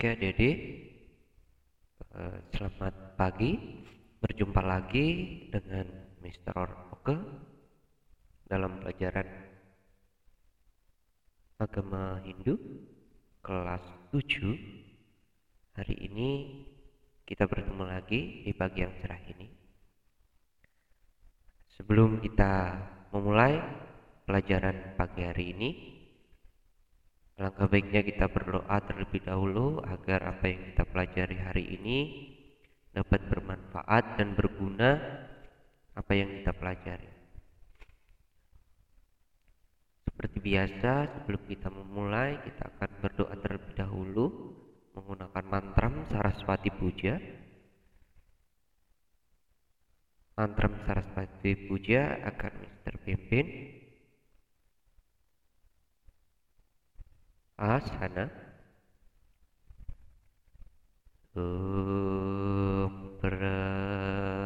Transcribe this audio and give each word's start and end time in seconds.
Oke 0.00 0.16
adik-adik, 0.16 0.56
eh, 2.16 2.38
selamat 2.56 3.20
pagi. 3.20 3.52
Berjumpa 4.16 4.64
lagi 4.64 5.08
dengan 5.52 5.84
Mr. 6.24 6.56
Oke 6.96 7.20
dalam 8.48 8.80
pelajaran 8.80 9.28
Agama 11.60 12.16
Hindu 12.24 12.56
kelas 13.44 13.84
7. 14.08 14.56
Hari 15.76 15.96
ini 16.00 16.28
kita 17.28 17.44
bertemu 17.44 17.84
lagi 17.84 18.48
di 18.48 18.56
pagi 18.56 18.80
yang 18.80 18.96
cerah 19.04 19.20
ini. 19.28 19.52
Sebelum 21.76 22.24
kita 22.24 22.52
memulai 23.12 23.60
pelajaran 24.24 24.96
pagi 24.96 25.28
hari 25.28 25.52
ini, 25.52 25.99
Alangkah 27.40 27.72
baiknya 27.72 28.04
kita 28.04 28.28
berdoa 28.28 28.76
terlebih 28.84 29.24
dahulu 29.24 29.80
agar 29.80 30.28
apa 30.28 30.44
yang 30.44 30.60
kita 30.60 30.84
pelajari 30.84 31.36
hari 31.40 31.64
ini 31.72 31.98
dapat 32.92 33.32
bermanfaat 33.32 34.20
dan 34.20 34.36
berguna 34.36 35.00
apa 35.96 36.12
yang 36.12 36.28
kita 36.36 36.52
pelajari. 36.52 37.08
Seperti 40.04 40.36
biasa, 40.36 40.92
sebelum 41.16 41.42
kita 41.48 41.72
memulai, 41.72 42.44
kita 42.44 42.76
akan 42.76 42.90
berdoa 43.00 43.32
terlebih 43.40 43.72
dahulu 43.72 44.26
menggunakan 44.92 45.44
mantram 45.48 46.04
Saraswati 46.12 46.68
Puja. 46.76 47.16
Mantram 50.36 50.76
Saraswati 50.84 51.56
Puja 51.64 52.20
akan 52.20 52.52
Mr. 52.68 52.94
pimpin. 53.00 53.79
Asana. 57.60 58.24
Om 61.36 62.92
prasada 63.20 64.40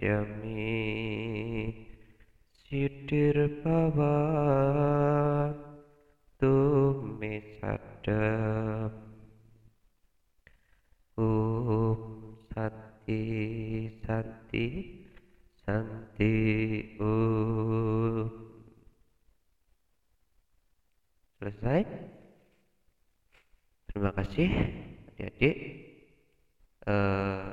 karisyami 0.00 1.76
Sidir 2.64 3.60
bawa 3.60 4.16
tumisadam 6.40 7.52
Om 11.20 12.00
Santi 12.48 13.20
Santi 14.06 14.66
Santi 15.68 16.32
Om 16.96 18.30
Selesai? 21.40 21.84
Terima 23.90 24.14
kasih 24.16 24.48
adik-adik. 25.12 25.56
Eh, 26.88 27.52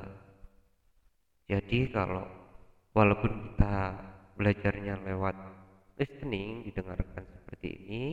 jadi 1.48 1.80
kalau 1.92 2.37
walaupun 2.98 3.54
kita 3.54 3.94
belajarnya 4.34 4.98
lewat 5.06 5.38
listening, 6.02 6.66
didengarkan 6.66 7.30
seperti 7.30 7.70
ini, 7.86 8.06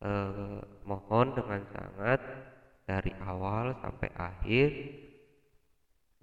eh, 0.00 0.60
mohon 0.88 1.36
dengan 1.36 1.68
sangat 1.76 2.20
dari 2.88 3.12
awal 3.20 3.76
sampai 3.84 4.08
akhir 4.16 4.68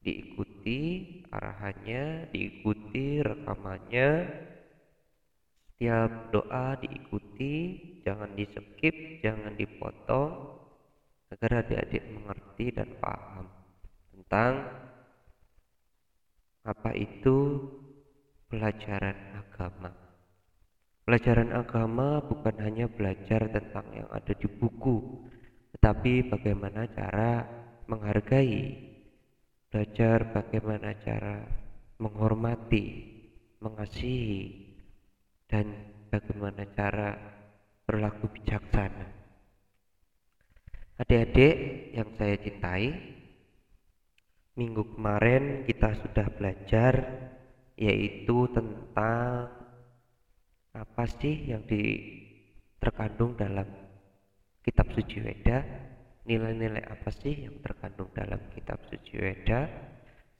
diikuti 0.02 0.82
arahannya, 1.30 2.34
diikuti 2.34 3.22
rekamannya, 3.22 4.10
setiap 5.70 6.34
doa 6.34 6.78
diikuti, 6.82 7.54
jangan 8.02 8.34
di 8.34 8.46
skip, 8.50 9.22
jangan 9.22 9.54
dipotong, 9.54 10.34
agar 11.34 11.66
adik-adik 11.66 12.06
mengerti 12.10 12.66
dan 12.74 12.90
paham 13.02 13.50
tentang 14.14 14.54
apa 16.66 16.98
itu 16.98 17.62
pelajaran 18.50 19.38
agama. 19.38 19.94
Pelajaran 21.06 21.54
agama 21.54 22.26
bukan 22.26 22.58
hanya 22.58 22.90
belajar 22.90 23.46
tentang 23.54 23.86
yang 23.94 24.10
ada 24.10 24.34
di 24.34 24.50
buku, 24.50 25.22
tetapi 25.78 26.34
bagaimana 26.34 26.90
cara 26.90 27.46
menghargai, 27.86 28.74
belajar 29.70 30.34
bagaimana 30.34 30.98
cara 31.06 31.46
menghormati, 32.02 32.86
mengasihi, 33.62 34.74
dan 35.46 35.70
bagaimana 36.10 36.66
cara 36.74 37.14
berlaku 37.86 38.26
bijaksana. 38.42 39.14
Adik-adik 40.98 41.56
yang 41.94 42.10
saya 42.18 42.36
cintai, 42.42 42.88
minggu 44.56 44.96
kemarin 44.96 45.68
kita 45.68 46.00
sudah 46.00 46.28
belajar 46.32 46.94
yaitu 47.76 48.48
tentang 48.56 49.52
apa 50.72 51.04
sih 51.20 51.52
yang 51.52 51.64
di, 51.68 51.84
terkandung 52.80 53.36
dalam 53.36 53.68
kitab 54.64 54.92
suci 54.96 55.20
Weda, 55.24 55.60
nilai-nilai 56.24 56.84
apa 56.88 57.12
sih 57.12 57.48
yang 57.48 57.60
terkandung 57.60 58.12
dalam 58.16 58.40
kitab 58.56 58.80
suci 58.88 59.20
Weda. 59.20 59.68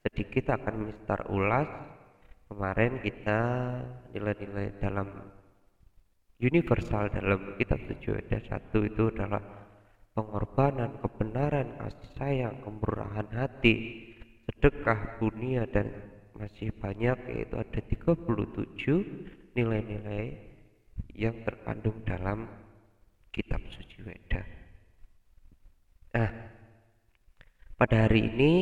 Sedikit 0.06 0.54
akan 0.54 0.92
Mister 0.92 1.20
ulas 1.34 1.68
kemarin 2.48 3.04
kita 3.04 3.40
nilai-nilai 4.16 4.80
dalam 4.80 5.08
universal 6.40 7.12
dalam 7.12 7.60
kitab 7.60 7.84
suci 7.84 8.08
Weda 8.16 8.38
satu 8.48 8.84
itu 8.88 9.12
adalah 9.12 9.65
pengorbanan, 10.16 10.96
kebenaran, 11.04 11.76
kasih 11.76 12.10
sayang, 12.16 12.56
kemurahan 12.64 13.28
hati, 13.36 13.76
sedekah, 14.48 15.20
dunia 15.20 15.68
dan 15.68 15.92
masih 16.36 16.72
banyak 16.80 17.20
yaitu 17.32 17.56
ada 17.60 17.80
37 17.84 19.56
nilai-nilai 19.56 20.26
yang 21.16 21.36
terkandung 21.44 22.00
dalam 22.08 22.48
kitab 23.32 23.60
suci 23.72 24.04
Weda. 24.08 24.44
Nah, 26.16 26.32
pada 27.76 28.08
hari 28.08 28.32
ini 28.32 28.54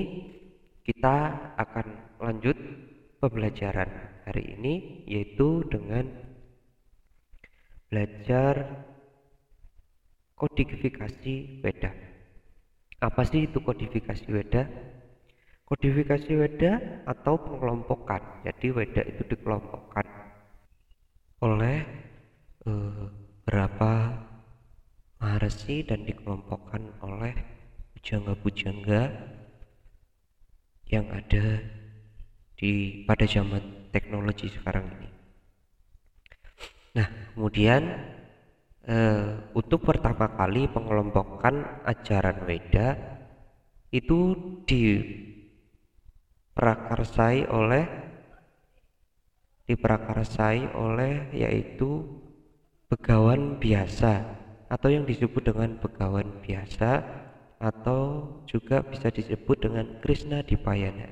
kita 0.81 1.18
akan 1.57 2.18
lanjut 2.18 2.57
pembelajaran 3.22 3.89
hari 4.25 4.57
ini 4.57 5.06
yaitu 5.06 5.62
dengan 5.69 6.10
belajar 7.94 8.86
kodifikasi 10.35 11.63
Weda. 11.63 11.91
Apa 13.03 13.21
sih 13.27 13.47
itu 13.51 13.59
kodifikasi 13.59 14.25
Weda? 14.31 14.63
Kodifikasi 15.68 16.31
Weda 16.38 17.03
atau 17.07 17.35
pengelompokan. 17.39 18.44
Jadi 18.47 18.68
Weda 18.71 19.01
itu 19.03 19.24
dikelompokkan 19.27 20.06
oleh 21.44 21.83
eh, 22.63 23.06
berapa 23.44 23.91
maharsi 25.19 25.83
dan 25.83 26.07
dikelompokkan 26.07 27.00
oleh 27.03 27.36
pujangga-pujangga 27.95 29.01
yang 30.88 31.07
ada 31.12 31.63
di 32.59 33.03
pada 33.07 33.24
zaman 33.27 33.91
teknologi 33.91 34.51
sekarang 34.51 34.88
ini. 35.00 35.09
Nah, 36.94 37.07
kemudian 37.33 37.83
eh, 38.88 39.35
untuk 39.56 39.81
pertama 39.88 40.27
kali 40.35 40.68
pengelompokan 40.71 41.65
ajaran 41.88 42.45
Weda 42.47 42.97
itu 43.94 44.35
diprakarsai 44.68 47.45
oleh 47.47 47.88
diprakarsai 49.63 50.75
oleh 50.75 51.31
yaitu 51.31 52.03
begawan 52.91 53.63
biasa 53.63 54.44
atau 54.68 54.91
yang 54.91 55.07
disebut 55.07 55.47
dengan 55.47 55.79
begawan 55.79 56.44
biasa 56.44 57.00
atau 57.63 58.27
juga 58.44 58.83
bisa 58.83 59.07
disebut 59.07 59.63
dengan 59.63 60.03
Krishna 60.03 60.44
Dipayana. 60.44 61.07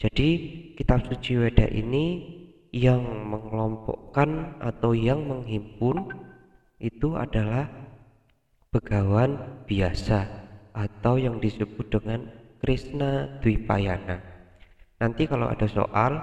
Jadi 0.00 0.28
kitab 0.76 1.04
suci 1.04 1.36
Weda 1.36 1.68
ini 1.68 2.32
yang 2.72 3.04
mengelompokkan 3.28 4.56
atau 4.60 4.92
yang 4.96 5.20
menghimpun 5.24 6.12
itu 6.76 7.16
adalah 7.16 7.68
begawan 8.68 9.64
biasa 9.64 10.28
atau 10.76 11.16
yang 11.16 11.40
disebut 11.40 11.88
dengan 11.88 12.28
Krishna 12.60 13.40
Dwipayana. 13.40 14.20
Nanti 15.00 15.24
kalau 15.24 15.48
ada 15.48 15.64
soal, 15.68 16.20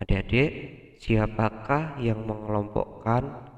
adik-adik, 0.00 0.52
siapakah 1.00 1.96
yang 2.00 2.24
mengelompokkan 2.28 3.48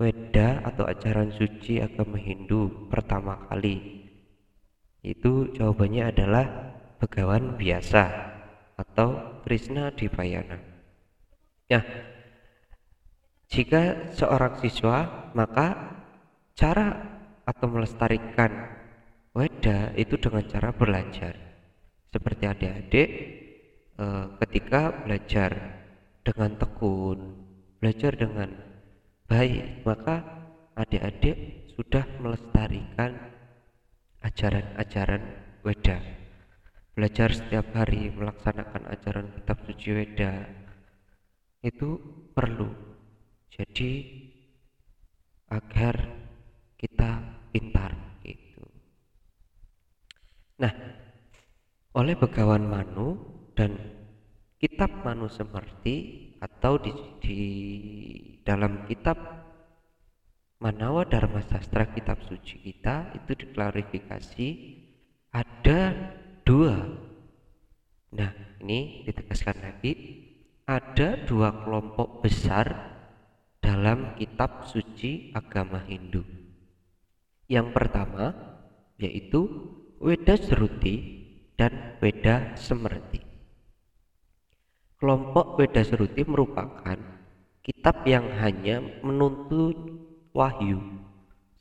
Weda 0.00 0.64
atau 0.64 0.88
ajaran 0.88 1.28
suci 1.36 1.76
agama 1.76 2.16
Hindu 2.16 2.88
pertama 2.88 3.36
kali? 3.52 4.08
Itu 5.04 5.52
jawabannya 5.52 6.08
adalah 6.08 6.46
begawan 6.96 7.60
biasa 7.60 8.08
atau 8.80 9.40
Krishna 9.44 9.92
Dwipayana. 9.92 10.56
Ya, 11.68 11.84
jika 13.50 14.14
seorang 14.14 14.62
siswa, 14.62 15.30
maka 15.34 15.98
cara 16.54 16.86
atau 17.42 17.66
melestarikan 17.66 18.78
Weda 19.30 19.94
itu 19.94 20.18
dengan 20.18 20.42
cara 20.46 20.74
belajar. 20.74 21.34
Seperti 22.10 22.46
adik-adik 22.50 23.08
e, 23.94 24.06
ketika 24.42 24.90
belajar 25.06 25.50
dengan 26.26 26.58
tekun, 26.58 27.18
belajar 27.78 28.18
dengan 28.18 28.50
baik, 29.30 29.86
maka 29.86 30.22
adik-adik 30.74 31.70
sudah 31.78 32.02
melestarikan 32.18 33.18
ajaran-ajaran 34.26 35.22
Weda. 35.62 35.98
Belajar 36.98 37.30
setiap 37.30 37.70
hari 37.70 38.10
melaksanakan 38.14 38.90
ajaran 38.90 39.30
kitab 39.38 39.62
suci 39.62 39.88
Weda 39.94 40.42
itu 41.62 41.98
perlu. 42.34 42.89
Jadi 43.50 43.90
agar 45.50 45.94
kita 46.78 47.10
pintar 47.50 48.10
Nah, 50.60 50.76
oleh 51.96 52.20
Begawan 52.20 52.68
Manu 52.68 53.16
dan 53.56 53.80
kitab 54.60 54.92
Manu 55.00 55.32
Semerti 55.32 56.28
atau 56.36 56.76
di, 56.76 56.92
di 57.24 57.40
dalam 58.44 58.84
kitab 58.84 59.16
Manawa 60.60 61.08
Dharma 61.08 61.40
Sastra 61.40 61.88
kitab 61.88 62.20
suci 62.28 62.60
kita 62.60 63.16
itu 63.16 63.32
diklarifikasi 63.32 64.48
ada 65.32 65.80
dua. 66.44 66.76
Nah, 68.12 68.30
ini 68.60 69.08
ditegaskan 69.08 69.64
lagi 69.64 69.92
ada 70.68 71.16
dua 71.24 71.64
kelompok 71.64 72.20
besar 72.20 72.89
dalam 73.70 74.18
kitab 74.18 74.66
suci 74.66 75.30
agama 75.30 75.78
Hindu. 75.86 76.26
Yang 77.46 77.70
pertama 77.70 78.34
yaitu 78.98 79.46
Weda 80.02 80.34
Seruti 80.34 80.98
dan 81.54 81.94
Weda 82.02 82.58
Semerti. 82.58 83.22
Kelompok 84.98 85.54
Weda 85.62 85.86
Seruti 85.86 86.26
merupakan 86.26 86.98
kitab 87.62 88.02
yang 88.10 88.26
hanya 88.42 88.82
menuntut 89.06 89.78
wahyu, 90.34 90.82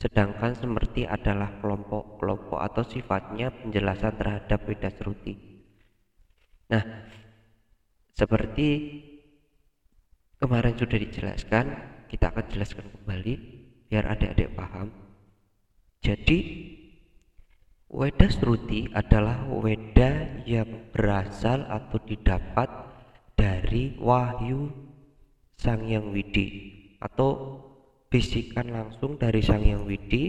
sedangkan 0.02 0.58
Semerti 0.58 1.06
adalah 1.06 1.62
kelompok-kelompok 1.62 2.58
atau 2.58 2.82
sifatnya 2.90 3.54
penjelasan 3.54 4.18
terhadap 4.18 4.66
Weda 4.66 4.90
Seruti. 4.90 5.38
Nah, 6.74 7.06
seperti 8.18 8.68
kemarin 10.42 10.74
sudah 10.74 10.98
dijelaskan, 10.98 11.99
kita 12.10 12.34
akan 12.34 12.46
jelaskan 12.50 12.90
kembali 12.90 13.34
biar 13.88 14.10
adik-adik 14.10 14.58
paham. 14.58 14.90
Jadi 16.02 16.40
Weda 17.90 18.30
Sruti 18.30 18.86
adalah 18.94 19.50
weda 19.50 20.46
yang 20.46 20.94
berasal 20.94 21.66
atau 21.66 21.98
didapat 22.06 22.70
dari 23.34 23.98
wahyu 23.98 24.70
Sang 25.58 25.90
Yang 25.90 26.06
Widi 26.14 26.48
atau 27.02 27.58
bisikan 28.14 28.70
langsung 28.70 29.18
dari 29.18 29.42
Sang 29.42 29.66
Yang 29.66 29.90
Widi 29.90 30.24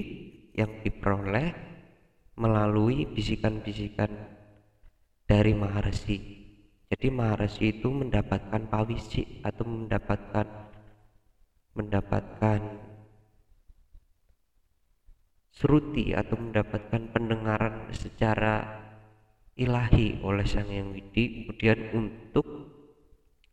yang 0.57 0.81
diperoleh 0.81 1.53
melalui 2.41 3.05
bisikan-bisikan 3.13 4.09
dari 5.29 5.53
Maharsi. 5.53 6.17
Jadi 6.89 7.09
Maharsi 7.13 7.77
itu 7.77 7.93
mendapatkan 7.93 8.73
pawisi 8.73 9.45
atau 9.45 9.69
mendapatkan 9.69 10.70
mendapatkan 11.81 12.61
seruti 15.49 16.17
atau 16.17 16.37
mendapatkan 16.41 17.13
pendengaran 17.13 17.93
secara 17.93 18.81
ilahi 19.61 20.25
oleh 20.25 20.47
Sang 20.49 20.73
Yang 20.73 20.89
Widi 20.97 21.25
kemudian 21.45 21.79
untuk 21.93 22.47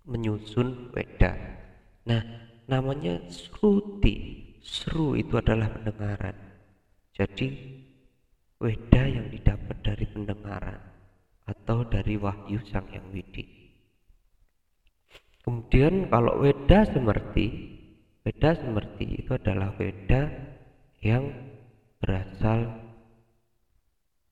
menyusun 0.08 0.96
Weda. 0.96 1.36
Nah, 2.08 2.24
namanya 2.72 3.28
seruti. 3.28 4.48
Seru 4.64 5.16
itu 5.16 5.40
adalah 5.40 5.72
pendengaran. 5.72 6.36
Jadi 7.16 7.48
Weda 8.58 9.04
yang 9.06 9.28
didapat 9.32 9.80
dari 9.84 10.04
pendengaran 10.08 10.80
atau 11.48 11.88
dari 11.88 12.16
wahyu 12.20 12.60
Sang 12.68 12.88
Yang 12.92 13.08
Widi. 13.12 13.46
Kemudian 15.44 16.12
kalau 16.12 16.44
Weda 16.44 16.84
semerti, 16.84 17.77
Weda 18.28 18.60
semerti 18.60 19.24
itu 19.24 19.40
adalah 19.40 19.72
Weda 19.80 20.28
yang 21.00 21.32
berasal 21.96 22.76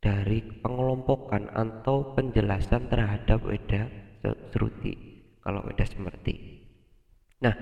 dari 0.03 0.43
pengelompokan 0.59 1.47
atau 1.47 2.11
penjelasan 2.11 2.91
terhadap 2.91 3.39
Weda 3.47 3.87
Seruti 4.51 5.23
kalau 5.39 5.63
Weda 5.63 5.87
Semerti. 5.87 6.35
Nah, 7.39 7.55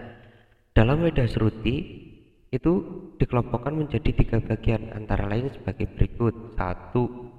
dalam 0.74 1.06
Weda 1.06 1.30
Seruti 1.30 2.02
itu 2.50 2.74
dikelompokkan 3.22 3.78
menjadi 3.78 4.10
tiga 4.18 4.42
bagian 4.42 4.90
antara 4.90 5.30
lain 5.30 5.54
sebagai 5.54 5.86
berikut. 5.86 6.58
Satu, 6.58 7.30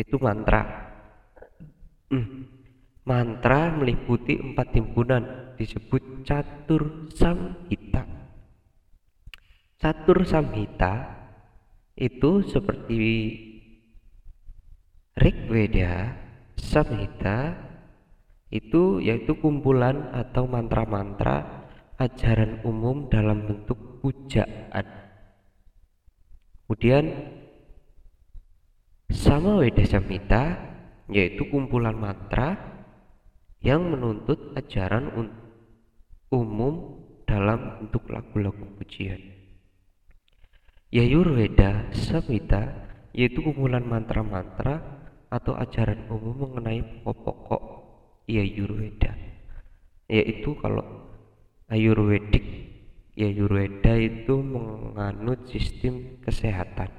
itu 0.00 0.16
mantra. 0.16 0.64
Hmm. 2.08 2.48
Mantra 3.04 3.68
meliputi 3.68 4.40
empat 4.40 4.72
timbunan 4.72 5.52
disebut 5.60 6.24
catur 6.24 7.12
samhita. 7.12 8.13
Catur 9.84 10.24
samhita 10.24 11.12
itu 11.92 12.40
seperti 12.40 13.04
Rigveda, 15.12 16.16
Samhita 16.56 17.52
itu 18.48 19.04
yaitu 19.04 19.36
kumpulan 19.36 20.08
atau 20.16 20.48
mantra-mantra 20.48 21.68
ajaran 22.00 22.64
umum 22.64 23.12
dalam 23.12 23.44
bentuk 23.44 24.00
pujaan. 24.00 24.88
Kemudian 26.64 27.04
sama 29.12 29.60
Weda 29.60 29.84
Samhita 29.84 30.64
yaitu 31.12 31.44
kumpulan 31.52 32.00
mantra 32.00 32.56
yang 33.60 33.84
menuntut 33.92 34.56
ajaran 34.56 35.12
umum 36.32 37.04
dalam 37.28 37.84
bentuk 37.84 38.08
lagu-lagu 38.08 38.64
pujian. 38.80 39.33
Yayurveda 40.94 41.90
Samhita 41.90 42.86
yaitu 43.10 43.42
kumpulan 43.42 43.82
mantra-mantra 43.82 44.78
atau 45.26 45.58
ajaran 45.58 46.06
umum 46.06 46.46
mengenai 46.46 47.02
pokok-pokok 47.02 47.62
Yayurveda. 48.30 49.10
Yaitu 50.06 50.54
kalau 50.62 50.86
Ayurvedik 51.66 52.46
Yayurveda 53.18 53.98
itu 53.98 54.38
menganut 54.38 55.50
sistem 55.50 56.22
kesehatan 56.22 56.94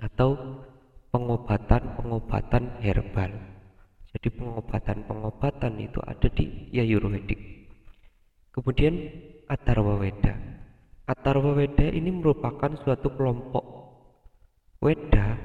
atau 0.00 0.64
pengobatan-pengobatan 1.12 2.80
herbal. 2.80 3.32
Jadi 4.16 4.28
pengobatan-pengobatan 4.32 5.72
itu 5.84 6.00
ada 6.00 6.28
di 6.32 6.72
Yayurvedik 6.72 7.56
kemudian 8.56 9.12
Atharva 9.52 10.00
Weda 10.00 10.32
Atarwa 11.06 11.54
Weda 11.54 11.86
ini 11.86 12.10
merupakan 12.10 12.74
suatu 12.82 13.14
kelompok 13.14 13.62
Weda 14.82 15.38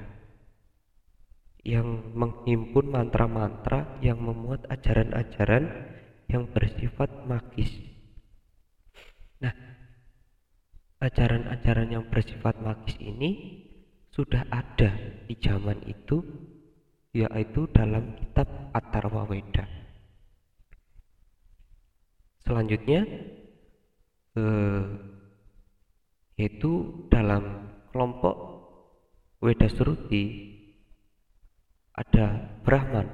yang 1.61 2.17
menghimpun 2.17 2.89
mantra-mantra 2.89 4.01
yang 4.01 4.17
memuat 4.17 4.65
ajaran-ajaran 4.73 5.69
yang 6.25 6.49
bersifat 6.49 7.29
magis. 7.29 7.69
Nah, 9.37 9.53
ajaran-ajaran 10.97 11.93
yang 11.93 12.09
bersifat 12.09 12.57
magis 12.57 12.97
ini 12.97 13.61
sudah 14.09 14.41
ada 14.49 14.97
di 15.29 15.37
zaman 15.37 15.85
itu 15.85 16.25
yaitu 17.13 17.69
dalam 17.69 18.17
kitab 18.17 18.49
Atarwa 18.73 19.29
Weda. 19.29 19.69
Selanjutnya 22.41 23.05
eh, 24.33 24.83
yaitu 26.41 27.05
dalam 27.13 27.69
kelompok 27.93 28.33
Weda 29.45 29.69
Suruti 29.69 30.57
ada 31.93 32.57
Brahman, 32.65 33.05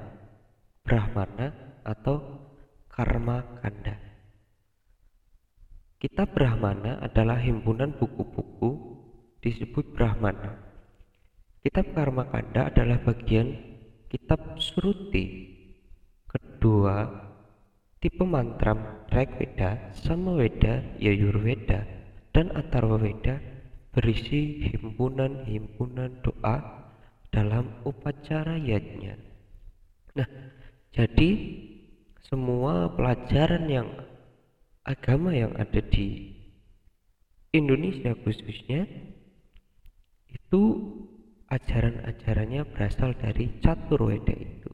Brahmana 0.80 1.52
atau 1.84 2.16
Karma 2.88 3.60
Kanda. 3.60 4.00
Kitab 6.00 6.32
Brahmana 6.32 7.04
adalah 7.04 7.36
himpunan 7.36 8.00
buku-buku 8.00 8.70
disebut 9.44 9.92
Brahmana. 9.92 10.64
Kitab 11.60 11.92
Karma 11.92 12.32
Kanda 12.32 12.72
adalah 12.72 12.96
bagian 13.04 13.52
kitab 14.08 14.56
Suruti. 14.56 15.52
Kedua, 16.24 17.04
tipe 18.00 18.24
mantram 18.24 19.04
Rigveda, 19.12 19.92
Samaveda, 19.96 20.96
Yajurveda, 20.96 21.97
dan 22.38 22.54
Atharvaveda 22.54 23.42
berisi 23.90 24.62
himpunan-himpunan 24.70 26.22
doa 26.22 26.86
dalam 27.34 27.82
upacara 27.82 28.54
yajnya. 28.54 29.18
Nah, 30.14 30.30
jadi 30.94 31.30
semua 32.30 32.94
pelajaran 32.94 33.66
yang 33.66 33.90
agama 34.86 35.34
yang 35.34 35.50
ada 35.58 35.82
di 35.82 36.30
Indonesia 37.50 38.14
khususnya 38.22 38.86
itu 40.30 40.62
ajaran-ajarannya 41.50 42.70
berasal 42.70 43.18
dari 43.18 43.58
catur 43.58 44.14
weda 44.14 44.36
itu 44.38 44.70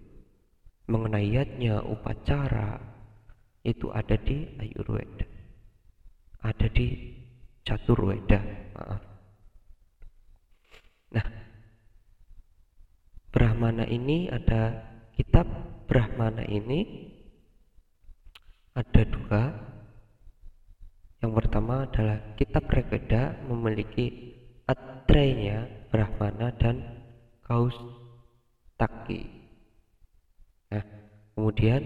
mengenai 0.93 1.33
yajnya 1.33 1.81
upacara 1.81 2.77
itu 3.65 3.89
ada 3.89 4.21
di 4.21 4.53
ayurveda 4.61 5.25
ada 6.45 6.69
di 6.69 7.24
catur 7.65 7.99
weda 8.13 8.41
maaf 8.77 9.03
nah 11.11 11.27
Brahmana 13.35 13.83
ini 13.91 14.31
ada 14.31 14.87
kitab 15.19 15.43
Brahmana 15.91 16.47
ini 16.47 17.11
ada 18.75 19.03
dua. 19.07 19.43
Yang 21.23 21.33
pertama 21.41 21.89
adalah 21.89 22.19
kitab 22.37 22.69
Regeda 22.69 23.39
memiliki 23.49 24.35
atrenya 24.67 25.89
Brahmana 25.89 26.53
dan 26.59 26.83
Kaus 27.47 27.75
Taki. 28.77 29.23
Nah, 30.75 30.85
kemudian 31.33 31.81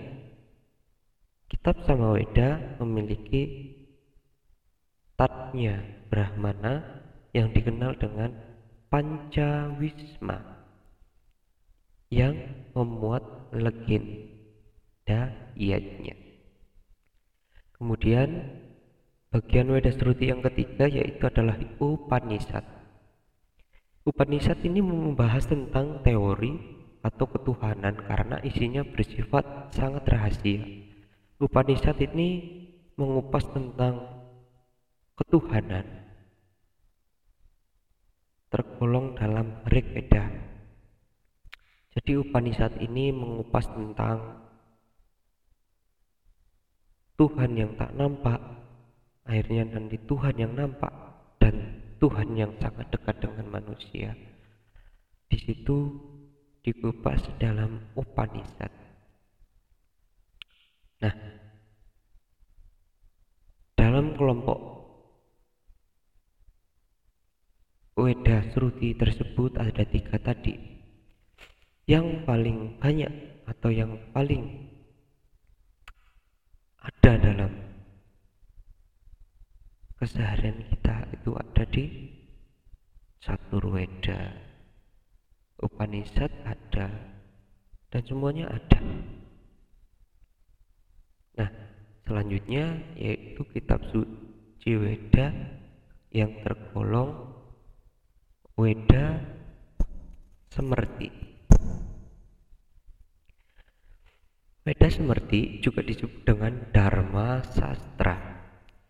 kitab 1.47 1.81
Samaweda 1.87 2.81
memiliki 2.83 3.73
tatnya 5.19 5.83
Brahmana 6.07 7.03
yang 7.35 7.51
dikenal 7.51 7.99
dengan 7.99 8.31
Pancawisma 8.89 10.39
yang 12.09 12.41
memuat 12.73 13.53
legenda 13.53 15.21
iatnya. 15.53 16.17
Kemudian 17.77 18.49
bagian 19.29 19.69
Weda 19.69 19.93
Sruti 19.93 20.33
yang 20.33 20.41
ketiga 20.41 20.89
yaitu 20.89 21.21
adalah 21.29 21.61
Upanishad. 21.77 22.65
Upanishad 24.09 24.57
ini 24.65 24.81
membahas 24.81 25.45
tentang 25.45 26.01
teori 26.01 26.57
atau 27.05 27.29
ketuhanan 27.29 27.93
karena 28.09 28.41
isinya 28.41 28.81
bersifat 28.87 29.75
sangat 29.77 30.09
rahasia. 30.09 30.65
Upanishad 31.37 32.01
ini 32.01 32.57
mengupas 32.97 33.45
tentang 33.53 34.18
ketuhanan 35.19 35.87
tergolong 38.49 39.19
dalam 39.19 39.61
Rig 39.67 39.85
Veda 39.93 40.49
jadi 41.99 42.15
Upanishad 42.23 42.79
ini 42.79 43.11
mengupas 43.11 43.67
tentang 43.75 44.47
Tuhan 47.19 47.59
yang 47.59 47.75
tak 47.75 47.91
nampak, 47.99 48.39
akhirnya 49.27 49.67
nanti 49.67 49.99
Tuhan 50.07 50.39
yang 50.39 50.55
nampak 50.55 50.95
dan 51.43 51.83
Tuhan 51.99 52.39
yang 52.39 52.55
sangat 52.63 52.87
dekat 52.95 53.19
dengan 53.19 53.51
manusia. 53.51 54.15
Di 55.27 55.43
situ 55.43 55.91
dikupas 56.63 57.19
dalam 57.43 57.91
Upanishad. 57.99 58.71
Nah, 61.03 61.15
dalam 63.75 64.15
kelompok 64.15 64.78
Weda 67.99 68.47
Sruti 68.55 68.95
tersebut 68.95 69.59
ada 69.59 69.83
tiga 69.83 70.23
tadi. 70.23 70.55
Yang 71.83 72.23
paling 72.23 72.79
banyak 72.79 73.11
atau 73.43 73.75
yang 73.75 73.99
paling 74.15 74.71
ada 76.79 77.13
dalam 77.19 77.53
keseharian 79.99 80.63
kita 80.71 81.11
itu 81.11 81.35
ada 81.35 81.65
di 81.67 81.85
Saturweda 83.19 84.31
Upanishad 85.59 86.31
ada 86.47 86.87
dan 87.91 88.03
semuanya 88.07 88.47
ada. 88.47 88.79
Nah 91.35 91.51
selanjutnya 92.07 92.79
yaitu 92.95 93.43
kitab 93.51 93.83
suci 93.91 94.71
Weda 94.79 95.35
yang 96.15 96.31
tergolong 96.47 97.28
Weda 98.59 99.23
Semerti 100.51 101.07
Weda 104.67 104.91
Semerti 104.91 105.63
juga 105.63 105.87
disebut 105.87 106.27
dengan 106.27 106.67
Dharma 106.75 107.39
Sastra. 107.47 108.19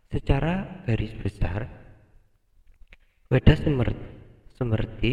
Secara 0.09 0.81
garis 0.89 1.13
besar, 1.21 1.69
Weda 3.29 3.53
Semerti 4.57 5.13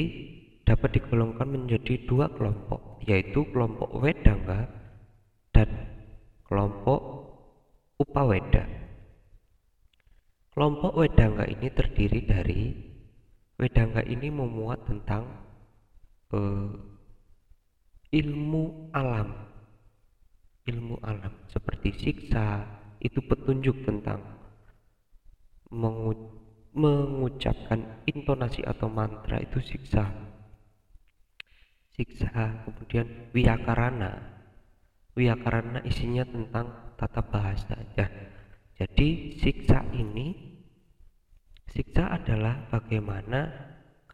dapat 0.63 1.03
digolongkan 1.03 1.51
menjadi 1.51 2.07
dua 2.07 2.31
kelompok, 2.31 3.03
yaitu 3.03 3.43
kelompok 3.51 3.91
Wedanga 3.99 4.71
dan 5.51 5.67
kelompok 6.47 7.27
Upaweda. 7.99 8.63
Kelompok 10.55 10.95
Wedanga 10.95 11.43
ini 11.43 11.67
terdiri 11.75 12.23
dari 12.23 12.94
Wedanga 13.55 14.03
ini 14.03 14.27
memuat 14.27 14.83
tentang 14.83 15.23
uh, 16.35 16.71
ilmu 18.11 18.91
alam. 18.91 19.29
Ilmu 20.67 20.95
alam. 20.99 21.31
Seperti 21.47 21.95
siksa 21.95 22.67
itu 22.99 23.23
petunjuk 23.23 23.85
tentang 23.87 24.19
mengu 25.71 26.35
mengucapkan 26.75 28.03
intonasi 28.03 28.59
atau 28.67 28.91
mantra 28.91 29.39
itu 29.39 29.63
siksa. 29.63 30.11
Siksa 31.95 32.67
kemudian 32.67 33.31
wiakarana 33.31 34.35
wiakarana 35.15 35.79
isinya 35.87 36.27
tentang 36.27 36.95
tata 36.99 37.23
bahasa. 37.23 37.79
Ya 37.95 38.11
jadi 38.75 39.39
siksa 39.39 39.87
ini 39.95 40.54
siksa 41.75 42.07
adalah 42.07 42.71
bagaimana 42.71 43.51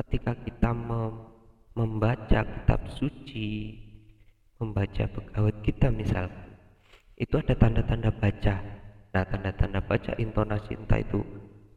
ketika 0.01 0.33
kita 0.41 0.73
mem 0.73 1.29
membaca 1.77 2.41
kitab 2.41 2.81
suci 2.89 3.77
membaca 4.57 5.07
pegawai 5.07 5.55
kita 5.63 5.87
misalkan 5.93 6.57
itu 7.21 7.37
ada 7.37 7.53
tanda-tanda 7.53 8.09
baca. 8.09 8.55
Nah 9.13 9.23
tanda-tanda 9.29 9.79
baca 9.85 10.17
intonasi 10.17 10.73
entah 10.73 10.97
itu 10.97 11.21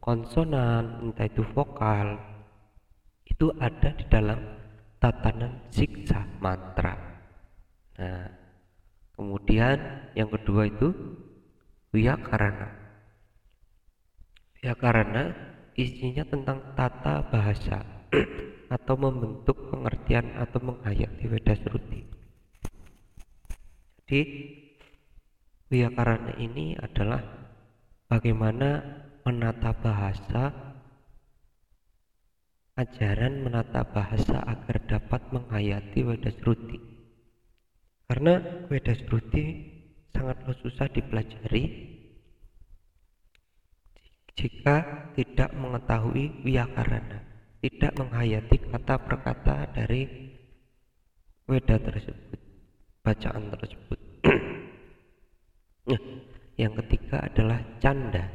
konsonan 0.01 1.05
entah 1.05 1.29
itu 1.29 1.45
vokal 1.53 2.17
itu 3.29 3.53
ada 3.61 3.93
di 3.93 4.05
dalam 4.09 4.41
tatanan 4.97 5.69
siksa 5.69 6.25
mantra. 6.41 6.97
Nah 8.01 8.25
kemudian 9.13 9.77
yang 10.17 10.33
kedua 10.33 10.65
itu 10.65 10.89
wiyakarana 11.93 12.73
wiyakarana 14.59 15.54
isinya 15.75 16.23
tentang 16.23 16.73
tata 16.73 17.27
bahasa 17.27 17.83
atau 18.75 18.95
membentuk 18.95 19.69
pengertian 19.69 20.39
atau 20.39 20.59
menghayati 20.63 21.27
Weda 21.27 21.53
Sruti. 21.59 22.01
Jadi 24.05 24.21
Wiyakarana 25.65 26.37
ini 26.39 26.77
adalah 26.77 27.19
bagaimana 28.05 28.79
menata 29.25 29.73
bahasa 29.73 30.53
ajaran 32.77 33.41
menata 33.41 33.81
bahasa 33.87 34.45
agar 34.45 34.77
dapat 34.87 35.21
menghayati 35.31 36.05
Weda 36.05 36.31
Sruti. 36.31 36.79
Karena 38.05 38.39
Weda 38.71 38.93
Sruti 38.93 39.75
sangatlah 40.13 40.55
susah 40.61 40.87
dipelajari 40.91 41.94
jika 44.35 45.09
tidak 45.15 45.55
mengetahui 45.55 46.43
wiyakarana, 46.43 47.23
tidak 47.63 47.91
menghayati 47.95 48.57
kata 48.67 48.95
per 48.99 49.15
kata 49.23 49.57
dari 49.71 50.25
Weda 51.45 51.77
tersebut, 51.77 52.41
bacaan 53.05 53.53
tersebut. 53.53 53.99
nah, 55.93 56.01
yang 56.57 56.73
ketiga 56.81 57.21
adalah 57.21 57.61
canda. 57.77 58.25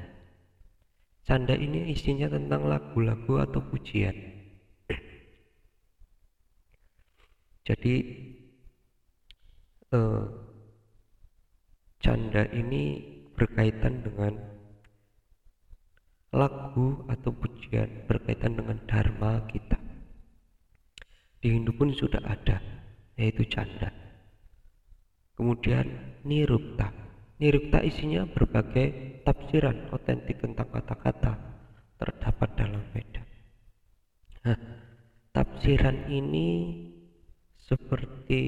Canda 1.26 1.58
ini 1.58 1.90
isinya 1.90 2.30
tentang 2.30 2.70
lagu-lagu 2.70 3.42
atau 3.42 3.66
pujian. 3.66 4.14
Jadi 7.66 7.94
eh, 9.90 10.24
canda 11.98 12.42
ini 12.54 12.82
berkaitan 13.34 14.06
dengan 14.06 14.49
lagu 16.30 17.02
atau 17.10 17.34
pujian 17.34 18.06
berkaitan 18.06 18.54
dengan 18.54 18.78
dharma 18.86 19.42
kita. 19.50 19.78
Di 21.40 21.50
Hindu 21.56 21.74
pun 21.74 21.90
sudah 21.90 22.22
ada, 22.22 22.62
yaitu 23.18 23.42
canda. 23.48 23.90
Kemudian 25.34 26.20
nirukta. 26.22 26.92
Nirukta 27.40 27.80
isinya 27.80 28.28
berbagai 28.28 29.20
tafsiran 29.24 29.88
otentik 29.88 30.44
tentang 30.44 30.68
kata-kata 30.68 31.32
terdapat 31.96 32.48
dalam 32.52 32.84
Veda. 32.92 33.24
Nah, 34.44 34.58
tafsiran 35.32 36.12
ini 36.12 36.48
seperti 37.56 38.42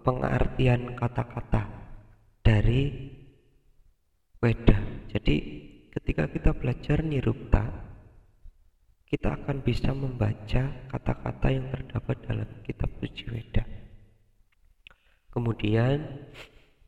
pengertian 0.00 0.94
kata-kata 0.94 1.66
dari 2.46 3.09
Weda. 4.40 4.78
Jadi 5.12 5.36
ketika 5.92 6.24
kita 6.32 6.50
belajar 6.56 7.04
nirukta, 7.04 7.64
kita 9.04 9.36
akan 9.36 9.60
bisa 9.60 9.92
membaca 9.92 10.88
kata-kata 10.88 11.48
yang 11.52 11.68
terdapat 11.68 12.16
dalam 12.24 12.48
kitab 12.64 12.88
suci 13.00 13.24
Weda. 13.28 13.64
Kemudian 15.30 15.98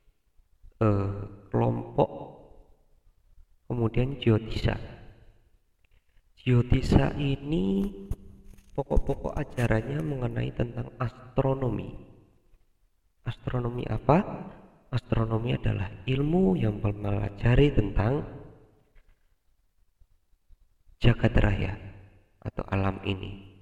eh, 0.85 1.21
kelompok 1.53 2.11
kemudian 3.69 4.17
Jyotisa. 4.17 4.77
Jyotisa 6.41 7.15
ini 7.21 7.87
pokok-pokok 8.73 9.37
ajarannya 9.37 10.01
mengenai 10.01 10.51
tentang 10.57 10.91
astronomi 10.99 12.13
Astronomi 13.23 13.87
apa? 13.87 14.19
Astronomi 14.93 15.57
adalah 15.57 15.89
ilmu 16.05 16.53
yang 16.53 16.77
mempelajari 16.85 17.73
tentang 17.73 18.29
jagat 21.01 21.33
raya 21.41 21.73
atau 22.45 22.61
alam 22.69 23.01
ini. 23.09 23.57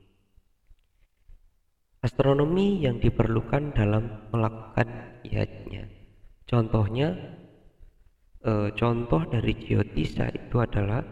Astronomi 2.02 2.83
yang 2.83 2.98
diperlukan 2.98 3.78
dalam 3.78 4.26
melakukan 4.35 5.22
yatnya. 5.22 5.87
Contohnya, 6.50 7.14
e, 8.42 8.74
contoh 8.74 9.22
dari 9.31 9.54
geotisa 9.54 10.35
itu 10.35 10.59
adalah 10.59 11.07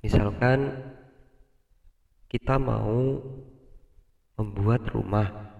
misalkan 0.00 0.72
kita 2.32 2.56
mau 2.56 3.20
membuat 4.40 4.88
rumah 4.88 5.51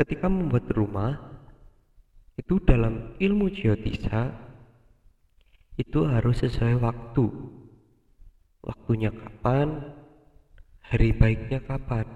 ketika 0.00 0.26
membuat 0.28 0.68
rumah 0.72 1.32
itu 2.40 2.56
dalam 2.64 3.16
ilmu 3.20 3.52
geotisa 3.52 4.32
itu 5.76 6.04
harus 6.04 6.40
sesuai 6.40 6.80
waktu. 6.80 7.26
Waktunya 8.62 9.10
kapan 9.10 9.92
hari 10.86 11.10
baiknya 11.12 11.60
kapan. 11.66 12.06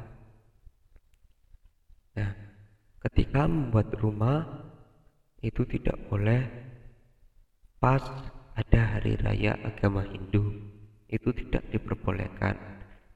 Nah 2.16 2.32
ketika 3.08 3.50
membuat 3.50 3.92
rumah 3.98 4.46
itu 5.42 5.66
tidak 5.68 5.98
boleh 6.08 6.42
pas 7.76 8.02
ada 8.56 8.80
hari 8.96 9.20
raya 9.20 9.58
agama 9.60 10.06
Hindu. 10.08 10.72
Itu 11.06 11.30
tidak 11.36 11.70
diperbolehkan. 11.70 12.56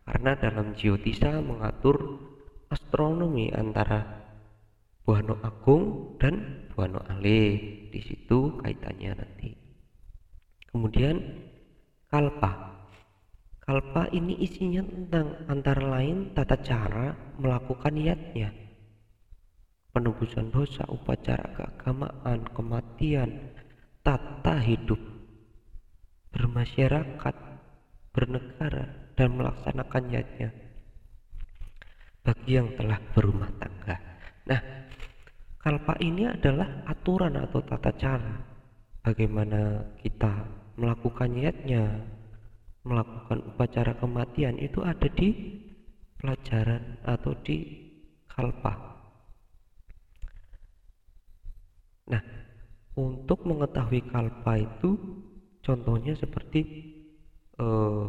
Karena 0.05 0.37
dalam 0.37 0.77
geotisa 0.77 1.41
mengatur 1.43 2.23
astronomi 2.71 3.51
antara 3.51 4.20
Buano 5.03 5.41
Agung 5.43 6.17
dan 6.21 6.67
Buano 6.73 7.03
Ale. 7.09 7.41
Di 7.91 8.01
situ 8.01 8.61
kaitannya 8.61 9.11
nanti. 9.17 9.51
Kemudian 10.71 11.19
kalpa. 12.07 12.79
Kalpa 13.61 14.11
ini 14.11 14.39
isinya 14.43 14.83
tentang 14.83 15.47
antara 15.47 15.83
lain 15.99 16.35
tata 16.35 16.59
cara 16.63 17.15
melakukan 17.39 17.95
niatnya. 17.95 18.51
Penebusan 19.91 20.55
dosa, 20.55 20.87
upacara 20.87 21.51
keagamaan, 21.55 22.47
kematian, 22.55 23.51
tata 24.07 24.63
hidup, 24.63 24.99
bermasyarakat, 26.31 27.37
bernegara, 28.15 28.87
dan 29.19 29.29
melaksanakan 29.35 30.03
niatnya 30.07 30.51
bagi 32.25 32.57
yang 32.57 32.73
telah 32.77 33.01
berumah 33.17 33.51
tangga. 33.57 33.97
Nah, 34.49 34.61
Kalpa 35.61 35.93
ini 36.01 36.25
adalah 36.25 36.89
aturan 36.89 37.37
atau 37.37 37.61
tata 37.61 37.93
cara 38.01 38.41
bagaimana 39.05 39.93
kita 40.01 40.49
melakukan 40.81 41.29
niatnya, 41.37 42.01
melakukan 42.89 43.45
upacara 43.45 43.93
kematian 44.01 44.57
itu 44.57 44.81
ada 44.81 45.05
di 45.13 45.61
pelajaran 46.17 47.05
atau 47.05 47.37
di 47.45 47.57
kalpa. 48.25 48.73
Nah, 52.09 52.25
untuk 52.97 53.45
mengetahui 53.45 54.09
kalpa 54.09 54.57
itu 54.57 54.97
contohnya 55.61 56.17
seperti 56.17 56.61
eh, 57.61 58.09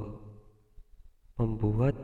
membuat 1.35 1.99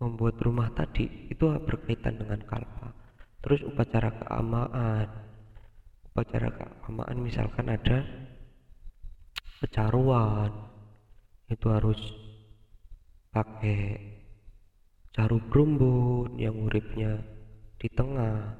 membuat 0.00 0.40
rumah 0.40 0.72
tadi 0.72 1.28
itu 1.28 1.44
berkaitan 1.44 2.16
dengan 2.16 2.40
kalpa. 2.48 2.96
Terus 3.44 3.60
upacara 3.68 4.08
keamaan. 4.16 5.28
Upacara 6.10 6.48
keamaan 6.56 7.20
misalkan 7.20 7.68
ada 7.68 8.00
pecaruan. 9.60 10.48
Itu 11.52 11.68
harus 11.68 12.00
pakai 13.28 14.00
caru 15.12 15.36
berumbun 15.52 16.40
yang 16.40 16.56
uripnya 16.56 17.20
di 17.76 17.88
tengah. 17.92 18.56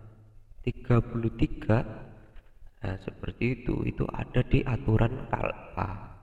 33 0.60 2.84
nah 2.84 2.96
seperti 3.00 3.64
itu. 3.64 3.80
Itu 3.88 4.04
ada 4.12 4.44
di 4.44 4.60
aturan 4.60 5.24
kalpa. 5.32 6.20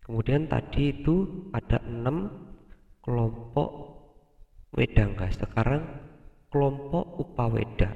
Kemudian 0.00 0.48
tadi 0.48 0.96
itu 0.96 1.44
ada 1.52 1.76
enam 1.84 2.48
kelompok 3.04 3.99
Wedangga 4.70 5.26
sekarang 5.34 5.82
kelompok 6.50 7.18
Upaweda. 7.18 7.90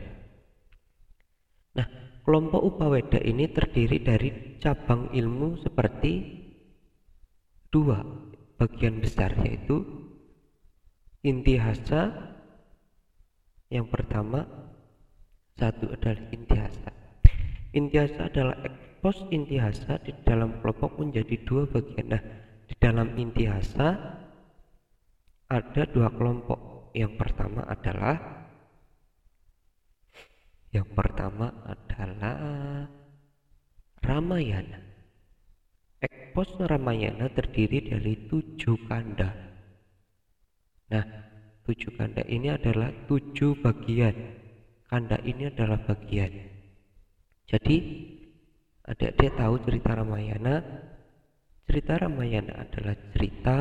Nah 1.79 1.87
kelompok 2.27 2.63
Upaweda 2.67 3.23
ini 3.23 3.47
terdiri 3.51 4.03
dari 4.03 4.59
cabang 4.59 5.15
ilmu 5.15 5.63
seperti 5.63 6.13
dua 7.71 8.03
bagian 8.59 8.99
besar 8.99 9.35
yaitu 9.43 9.83
intihasa. 11.23 12.35
Yang 13.71 13.87
pertama 13.91 14.47
satu 15.59 15.91
adalah 15.95 16.23
intihasa. 16.31 16.91
Intihasa 17.75 18.31
adalah 18.31 18.59
ekspos 18.63 19.27
intihasa 19.35 19.99
di 20.03 20.15
dalam 20.23 20.63
kelompok 20.63 20.99
menjadi 20.99 21.39
dua 21.43 21.67
bagian. 21.67 22.07
Nah 22.11 22.23
di 22.67 22.75
dalam 22.79 23.19
intihasa 23.19 24.23
ada 25.49 25.83
dua 25.89 26.09
kelompok. 26.15 26.93
Yang 26.95 27.13
pertama 27.19 27.67
adalah 27.67 28.17
yang 30.75 30.91
pertama 30.91 31.55
adalah 31.71 32.39
Ramayana. 34.03 34.79
Ekpos 36.03 36.59
Ramayana 36.59 37.31
terdiri 37.31 37.95
dari 37.95 38.27
tujuh 38.27 38.91
kanda. 38.91 39.31
Nah, 40.91 41.07
tujuh 41.63 41.95
kanda 41.95 42.27
ini 42.27 42.51
adalah 42.51 42.91
tujuh 43.07 43.63
bagian. 43.63 44.13
Kanda 44.91 45.17
ini 45.23 45.47
adalah 45.49 45.79
bagian. 45.87 46.31
Jadi, 47.47 47.77
adik-adik 48.85 49.31
tahu 49.39 49.55
cerita 49.63 49.95
Ramayana? 49.95 50.59
Cerita 51.65 52.03
Ramayana 52.03 52.67
adalah 52.67 52.99
cerita 53.15 53.59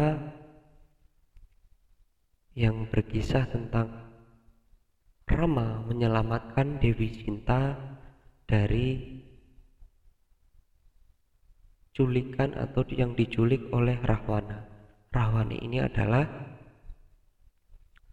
yang 2.53 2.89
berkisah 2.89 3.49
tentang 3.49 4.03
Rama 5.23 5.81
menyelamatkan 5.89 6.77
Dewi 6.77 7.09
Sinta 7.09 7.73
dari 8.45 9.21
culikan 11.95 12.53
atau 12.53 12.83
yang 12.91 13.17
diculik 13.17 13.71
oleh 13.71 13.97
Rahwana. 14.03 14.67
Rahwana 15.09 15.55
ini 15.57 15.79
adalah 15.79 16.25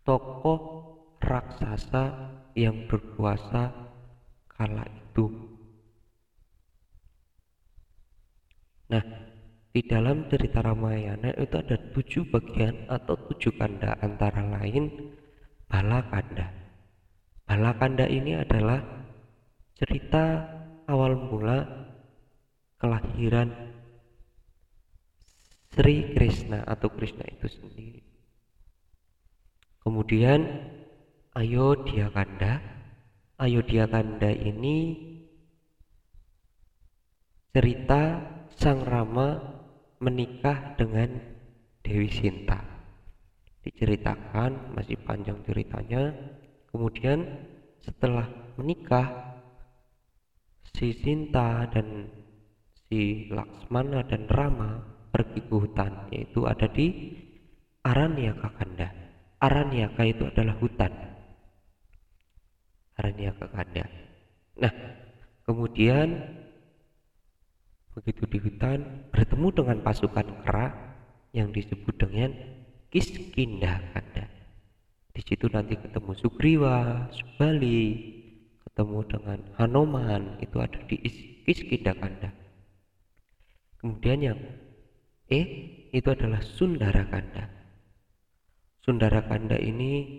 tokoh 0.06 0.60
raksasa 1.20 2.04
yang 2.56 2.88
berkuasa 2.88 3.72
kala 4.48 4.84
itu. 4.88 5.26
Nah, 8.90 9.04
di 9.70 9.86
dalam 9.86 10.26
cerita 10.26 10.58
Ramayana 10.66 11.30
itu 11.38 11.54
ada 11.54 11.78
tujuh 11.94 12.26
bagian 12.26 12.90
atau 12.90 13.14
tujuh 13.30 13.54
kanda 13.54 13.94
antara 14.02 14.42
lain 14.42 15.14
Balakanda. 15.70 16.50
Balakanda 17.46 18.10
ini 18.10 18.34
adalah 18.34 18.82
cerita 19.78 20.42
awal 20.90 21.14
mula 21.14 21.86
kelahiran 22.82 23.54
Sri 25.70 26.18
Krishna 26.18 26.66
atau 26.66 26.90
Krishna 26.90 27.22
itu 27.30 27.46
sendiri. 27.46 28.02
Kemudian 29.86 30.42
Ayodhya 31.38 32.10
Kanda. 32.10 32.58
Ayodhya 33.38 33.86
Kanda 33.86 34.34
ini 34.34 34.98
cerita 37.54 38.18
Sang 38.58 38.82
Rama 38.82 39.59
menikah 40.00 40.74
dengan 40.80 41.20
Dewi 41.84 42.08
Sinta. 42.08 42.60
Diceritakan 43.60 44.72
masih 44.72 44.96
panjang 45.04 45.36
ceritanya. 45.44 46.16
Kemudian 46.72 47.20
setelah 47.84 48.24
menikah 48.56 49.36
si 50.72 50.96
Sinta 50.96 51.68
dan 51.68 52.08
si 52.88 53.28
Laksmana 53.28 54.08
dan 54.08 54.24
Rama 54.26 54.80
pergi 55.12 55.44
ke 55.44 55.54
hutan 55.54 56.08
yaitu 56.08 56.48
ada 56.48 56.64
di 56.72 57.12
Aranyaka 57.84 58.48
Kanda. 58.56 58.88
Aranyaka 59.40 60.02
itu 60.08 60.24
adalah 60.24 60.56
hutan. 60.56 60.92
Aranyaka 62.96 63.46
Kanda. 63.52 63.84
Nah, 64.60 64.72
kemudian 65.44 66.08
begitu 67.94 68.22
di 68.30 68.38
hutan 68.38 69.10
bertemu 69.10 69.48
dengan 69.50 69.78
pasukan 69.82 70.26
kera 70.46 70.66
yang 71.34 71.50
disebut 71.50 71.94
dengan 71.98 72.30
Kiskindakanda. 72.90 74.26
Di 75.14 75.22
situ 75.22 75.46
nanti 75.50 75.78
ketemu 75.78 76.10
Sugriwa, 76.18 77.06
Subali, 77.14 77.86
ketemu 78.66 78.98
dengan 79.06 79.38
Hanoman 79.58 80.42
itu 80.42 80.58
ada 80.58 80.78
di 80.86 80.98
Kiskindakanda. 81.46 82.34
Kemudian 83.78 84.18
yang 84.20 84.40
E 85.30 85.40
itu 85.94 86.08
adalah 86.10 86.42
Sundarakanda. 86.42 87.46
Sundarakanda 88.82 89.54
ini 89.62 90.18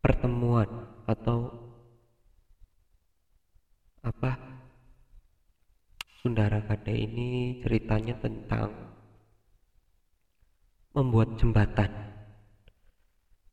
pertemuan 0.00 0.66
atau 1.04 1.52
apa 4.02 4.61
Sundara 6.22 6.62
Kade 6.62 6.94
ini 6.94 7.58
ceritanya 7.66 8.14
tentang 8.22 8.70
membuat 10.94 11.34
jembatan 11.34 11.90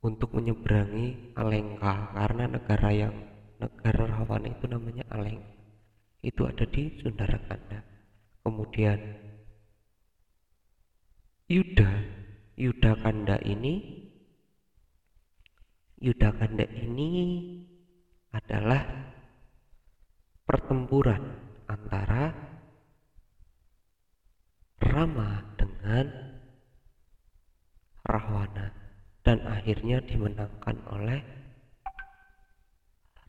untuk 0.06 0.38
menyeberangi 0.38 1.34
Alengka 1.34 2.14
karena 2.14 2.46
negara 2.46 2.90
yang 2.94 3.16
negara 3.58 4.06
rawan 4.06 4.54
itu 4.54 4.70
namanya 4.70 5.02
Aleng. 5.10 5.42
Itu 6.22 6.46
ada 6.46 6.62
di 6.70 6.94
Sundara 7.02 7.42
Kanda 7.50 7.82
kemudian 8.46 9.02
Yuda 11.50 11.92
Yuda 12.54 12.92
Kanda 13.02 13.42
ini 13.42 14.06
Yuda 15.98 16.38
Kanda 16.38 16.70
ini 16.70 17.10
adalah 18.30 18.86
pertempuran 20.46 21.22
antara 21.66 22.49
Rama 24.89 25.45
dengan 25.54 26.10
Rahwana 28.02 28.73
dan 29.21 29.45
akhirnya 29.45 30.02
dimenangkan 30.02 30.78
oleh 30.89 31.21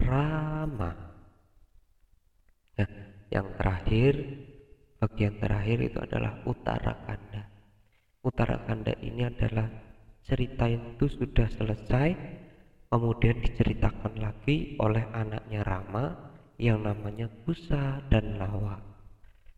Rama. 0.00 0.92
Nah, 2.80 2.90
yang 3.28 3.52
terakhir, 3.60 4.16
bagian 5.04 5.36
terakhir 5.36 5.78
itu 5.84 6.00
adalah 6.00 6.40
Utara 6.48 6.96
Kanda. 7.04 7.44
Utara 8.24 8.64
Kanda 8.64 8.96
ini 9.04 9.28
adalah 9.28 9.68
cerita 10.24 10.64
itu 10.64 11.12
sudah 11.12 11.44
selesai, 11.52 12.08
kemudian 12.88 13.36
diceritakan 13.44 14.16
lagi 14.16 14.80
oleh 14.80 15.04
anaknya 15.12 15.60
Rama 15.60 16.32
yang 16.56 16.80
namanya 16.80 17.28
Kusa 17.44 18.00
dan 18.08 18.40
Lawa. 18.40 18.80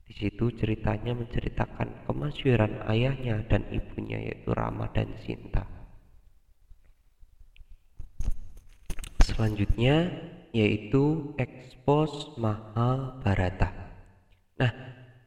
Di 0.06 0.12
situ 0.18 0.50
ceritanya 0.52 1.14
menceritakan 1.14 2.04
kemasyuran 2.04 2.84
ayahnya 2.90 3.46
dan 3.46 3.64
ibunya 3.70 4.18
yaitu 4.18 4.50
Rama 4.52 4.90
dan 4.90 5.14
Sinta. 5.22 5.64
Selanjutnya 9.22 10.10
yaitu 10.52 11.32
ekspos 11.40 12.36
Mahabharata. 12.36 13.72
Nah, 14.60 14.72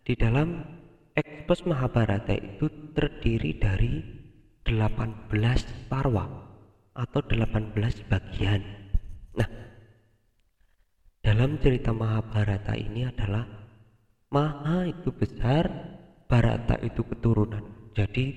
di 0.05 0.13
dalam 0.13 0.61
ekspos 1.17 1.65
Mahabharata 1.65 2.38
itu 2.38 2.69
terdiri 2.93 3.57
dari 3.57 3.93
18 4.67 5.89
parwa 5.89 6.25
atau 6.93 7.19
18 7.25 7.73
bagian. 8.05 8.61
Nah, 9.33 9.49
dalam 11.25 11.57
cerita 11.57 11.89
Mahabharata 11.89 12.77
ini 12.77 13.09
adalah 13.09 13.64
Maha 14.36 14.84
itu 14.84 15.15
besar, 15.15 15.63
Barata 16.28 16.76
itu 16.84 17.08
keturunan. 17.08 17.95
Jadi 17.95 18.36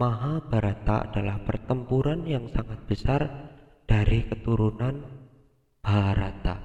Maha 0.00 0.40
Barata 0.40 1.04
adalah 1.04 1.44
pertempuran 1.44 2.24
yang 2.24 2.48
sangat 2.48 2.80
besar 2.88 3.20
dari 3.84 4.24
keturunan 4.24 5.04
Barata. 5.84 6.56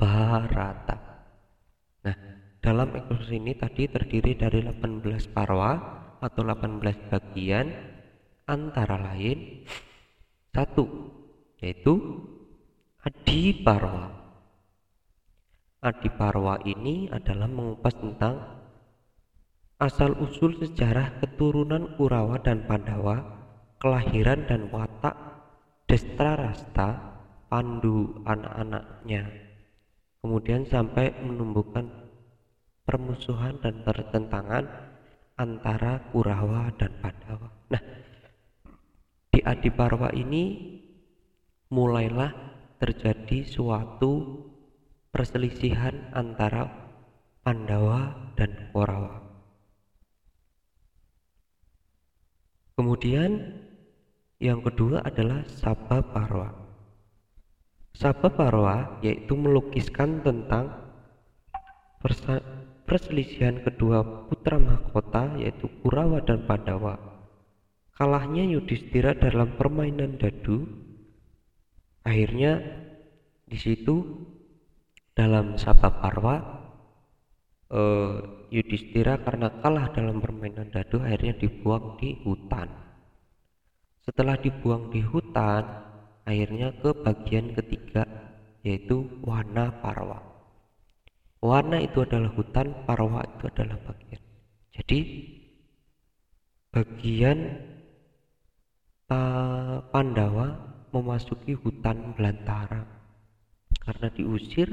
Barata. 0.00 0.96
Nah, 2.00 2.16
dalam 2.64 2.96
ekos 2.96 3.28
ini 3.28 3.52
tadi 3.60 3.84
terdiri 3.84 4.40
dari 4.40 4.64
18 4.64 5.36
parwa 5.36 5.76
atau 6.16 6.40
18 6.40 7.12
bagian 7.12 7.68
antara 8.48 8.96
lain 8.96 9.68
satu 10.48 10.88
yaitu 11.60 12.24
Adi 13.04 13.64
Parwa 13.64 14.19
Adiparwa 15.80 16.60
ini 16.68 17.08
adalah 17.08 17.48
mengupas 17.48 17.96
tentang 17.96 18.36
asal-usul 19.80 20.60
sejarah 20.60 21.24
keturunan 21.24 21.96
Kurawa 21.96 22.36
dan 22.44 22.68
Pandawa, 22.68 23.24
kelahiran 23.80 24.44
dan 24.44 24.68
watak 24.68 25.16
Destrarasta, 25.88 27.16
Pandu 27.48 28.20
anak-anaknya. 28.28 29.24
Kemudian 30.20 30.68
sampai 30.68 31.16
menumbuhkan 31.24 31.88
permusuhan 32.84 33.56
dan 33.64 33.80
pertentangan 33.80 34.68
antara 35.40 36.12
Kurawa 36.12 36.76
dan 36.76 36.92
Pandawa. 37.00 37.48
Nah, 37.72 37.82
di 39.32 39.40
Adiparwa 39.40 40.12
ini 40.12 40.76
mulailah 41.72 42.36
terjadi 42.76 43.48
suatu 43.48 44.44
perselisihan 45.10 46.14
antara 46.14 46.70
Pandawa 47.42 48.30
dan 48.38 48.70
Korawa. 48.70 49.20
Kemudian 52.78 53.60
yang 54.40 54.64
kedua 54.64 55.04
adalah 55.04 55.44
Sabha 55.44 56.00
Parwa. 56.00 56.48
Parwa 58.32 58.96
yaitu 59.04 59.36
melukiskan 59.36 60.24
tentang 60.24 60.72
perselisihan 62.88 63.60
kedua 63.60 64.24
putra 64.30 64.56
mahkota 64.56 65.36
yaitu 65.36 65.68
Kurawa 65.84 66.24
dan 66.24 66.48
Pandawa. 66.48 66.96
Kalahnya 67.92 68.48
Yudhistira 68.48 69.12
dalam 69.12 69.60
permainan 69.60 70.16
dadu. 70.16 70.64
Akhirnya 72.00 72.64
di 73.44 73.60
situ 73.60 74.24
dalam 75.20 75.60
Parwa 76.00 76.36
eh, 77.68 78.16
Yudhistira 78.48 79.20
karena 79.20 79.52
kalah 79.60 79.92
dalam 79.92 80.16
permainan 80.24 80.72
dadu 80.72 81.04
akhirnya 81.04 81.36
dibuang 81.36 82.00
di 82.00 82.16
hutan. 82.24 82.72
Setelah 84.00 84.40
dibuang 84.40 84.88
di 84.88 85.04
hutan, 85.04 85.62
akhirnya 86.24 86.72
ke 86.80 86.90
bagian 87.04 87.52
ketiga 87.52 88.08
yaitu 88.64 89.20
warna 89.20 89.70
parwa. 89.84 90.24
Warna 91.40 91.84
itu 91.84 92.00
adalah 92.00 92.32
hutan 92.32 92.84
parwa 92.88 93.20
itu 93.28 93.44
adalah 93.48 93.76
bagian. 93.86 94.22
Jadi 94.72 95.00
bagian 96.72 97.38
uh, 99.12 99.84
Pandawa 99.88 100.48
memasuki 100.90 101.54
hutan 101.54 102.16
belantara. 102.16 102.84
Karena 103.80 104.12
diusir 104.12 104.68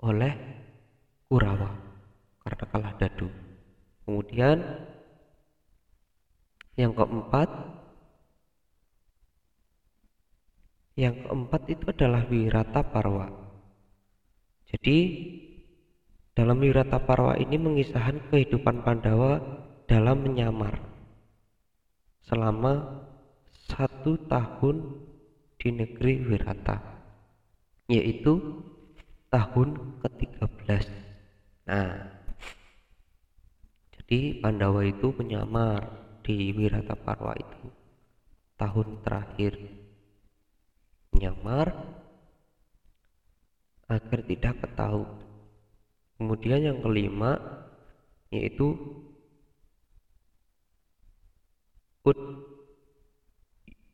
oleh 0.00 0.32
Kurawa 1.30 1.70
karena 2.42 2.64
kalah 2.72 2.94
dadu 2.96 3.28
kemudian 4.04 4.58
yang 6.74 6.96
keempat 6.96 7.48
Yang 11.00 11.24
keempat 11.24 11.62
itu 11.72 11.84
adalah 11.96 12.28
Wirata 12.28 12.84
Parwa. 12.84 13.24
Jadi 14.68 14.98
dalam 16.36 16.60
Wirata 16.60 17.00
Parwa 17.00 17.40
ini 17.40 17.56
mengisahkan 17.56 18.28
kehidupan 18.28 18.84
Pandawa 18.84 19.40
dalam 19.88 20.20
menyamar 20.20 20.76
selama 22.20 23.00
satu 23.64 24.28
tahun 24.28 24.76
di 25.56 25.68
negeri 25.72 26.20
Wirata 26.20 26.78
yaitu 27.88 28.60
tahun 29.30 29.68
ke-13 30.02 30.86
nah 31.70 32.10
jadi 33.94 34.42
Pandawa 34.42 34.82
itu 34.84 35.14
menyamar 35.14 35.86
di 36.26 36.50
Wirata 36.50 36.98
Parwa 36.98 37.32
itu 37.38 37.70
tahun 38.58 39.00
terakhir 39.06 39.54
menyamar 41.14 41.72
agar 43.90 44.22
tidak 44.22 44.54
ketahui. 44.62 45.10
Kemudian 46.14 46.60
yang 46.62 46.78
kelima 46.78 47.34
yaitu 48.30 48.78
ud 52.06 52.18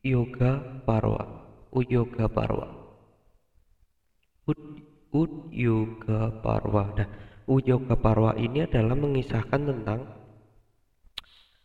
yoga 0.05 0.85
parwa, 0.85 1.25
ud 1.73 1.89
yoga 1.89 2.29
parwa. 2.29 2.69
Ud, 4.47 4.76
ud 5.17 5.33
yoga 5.49 6.45
parwa. 6.45 6.93
Nah, 6.93 7.09
ud 7.49 7.65
yoga 7.65 7.97
parwa 7.97 8.37
ini 8.37 8.69
adalah 8.69 8.93
mengisahkan 8.93 9.61
tentang 9.65 10.01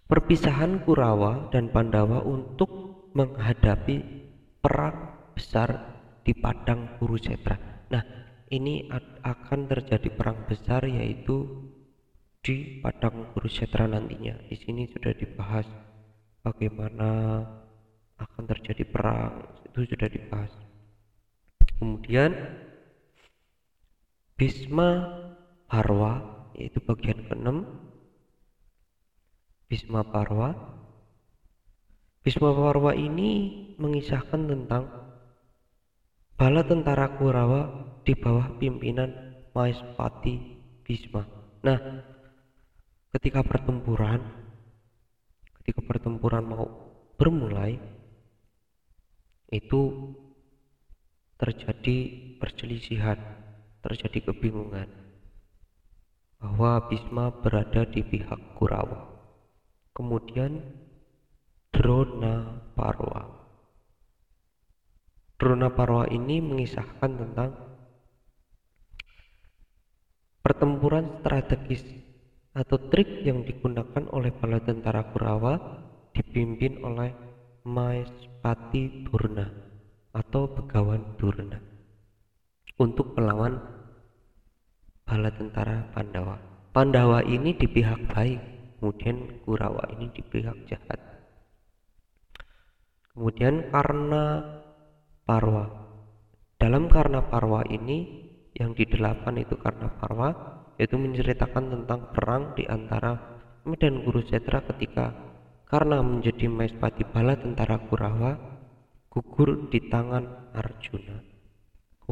perpisahan 0.07 0.87
Kurawa 0.87 1.51
dan 1.51 1.67
Pandawa 1.71 2.23
untuk 2.23 3.11
menghadapi 3.11 3.97
perang 4.63 5.31
besar 5.35 5.69
di 6.23 6.31
padang 6.31 6.95
Kurusetra. 6.95 7.87
Nah, 7.91 8.03
ini 8.47 8.87
akan 9.23 9.59
terjadi 9.67 10.07
perang 10.15 10.47
besar 10.47 10.87
yaitu 10.87 11.67
di 12.39 12.79
padang 12.79 13.35
Kurusetra 13.35 13.87
nantinya. 13.87 14.47
Di 14.47 14.55
sini 14.55 14.87
sudah 14.87 15.11
dibahas 15.11 15.67
bagaimana 16.39 17.43
akan 18.21 18.43
terjadi 18.45 18.85
perang, 18.85 19.49
itu 19.65 19.81
sudah 19.89 20.09
dibahas. 20.09 20.53
Kemudian 21.81 22.29
Bisma 24.41 25.21
Parwa 25.69 26.17
yaitu 26.57 26.81
bagian 26.81 27.29
ke-6 27.29 27.61
Bisma 29.69 30.01
Parwa. 30.01 30.49
Bisma 32.25 32.49
Parwa 32.49 32.97
ini 32.97 33.29
mengisahkan 33.77 34.41
tentang 34.49 34.89
bala 36.33 36.65
tentara 36.65 37.21
Kurawa 37.21 37.69
di 38.01 38.17
bawah 38.17 38.57
pimpinan 38.57 39.13
Maespati 39.53 40.57
Bisma. 40.89 41.21
Nah, 41.61 42.01
ketika 43.13 43.45
pertempuran, 43.45 44.25
ketika 45.61 45.85
pertempuran 45.85 46.49
mau 46.49 46.65
bermulai, 47.13 47.77
itu 49.53 49.81
terjadi 51.37 51.97
perselisihan, 52.41 53.40
terjadi 53.81 54.29
kebingungan 54.29 54.89
bahwa 56.41 56.89
Bisma 56.89 57.29
berada 57.29 57.85
di 57.85 58.01
pihak 58.01 58.57
Kurawa. 58.57 59.13
Kemudian 59.93 60.57
Drona 61.69 62.61
Parwa 62.73 63.41
Drona 65.37 65.73
Parwa 65.73 66.05
ini 66.09 66.37
mengisahkan 66.37 67.11
tentang 67.17 67.51
pertempuran 70.45 71.21
strategis 71.21 71.81
atau 72.53 72.77
trik 72.91 73.25
yang 73.25 73.41
digunakan 73.41 74.05
oleh 74.13 74.29
bala 74.35 74.61
tentara 74.61 75.09
Kurawa 75.09 75.57
dipimpin 76.13 76.83
oleh 76.83 77.09
Maespati 77.65 79.07
Durna 79.07 79.47
atau 80.11 80.51
Begawan 80.51 81.15
Durna 81.15 81.70
untuk 82.79 83.17
melawan 83.17 83.59
bala 85.03 85.31
tentara 85.33 85.91
Pandawa. 85.91 86.39
Pandawa 86.71 87.19
ini 87.27 87.51
di 87.57 87.67
pihak 87.67 88.07
baik, 88.07 88.39
kemudian 88.79 89.43
Kurawa 89.43 89.83
ini 89.97 90.07
di 90.15 90.23
pihak 90.23 90.71
jahat. 90.71 90.99
Kemudian 93.11 93.67
karena 93.67 94.39
Parwa. 95.27 95.67
Dalam 96.55 96.87
karena 96.87 97.27
Parwa 97.27 97.67
ini 97.67 98.07
yang 98.55 98.71
di 98.71 98.87
delapan 98.87 99.35
itu 99.41 99.59
karena 99.59 99.91
Parwa 99.91 100.29
yaitu 100.79 100.95
menceritakan 100.95 101.75
tentang 101.75 102.09
perang 102.15 102.55
di 102.55 102.63
antara 102.65 103.41
Medan 103.67 104.01
Kurusetra 104.01 104.65
ketika 104.73 105.13
karena 105.67 105.99
menjadi 106.01 106.51
Maespati 106.51 107.05
bala 107.07 107.37
tentara 107.37 107.79
Kurawa 107.85 108.33
gugur 109.11 109.67
di 109.67 109.91
tangan 109.91 110.55
Arjuna. 110.55 111.30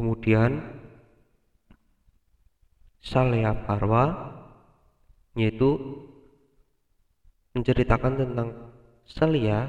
Kemudian 0.00 0.64
Salya 3.04 3.52
Parwa 3.68 4.08
yaitu 5.36 5.76
menceritakan 7.52 8.16
tentang 8.16 8.48
Salya 9.04 9.68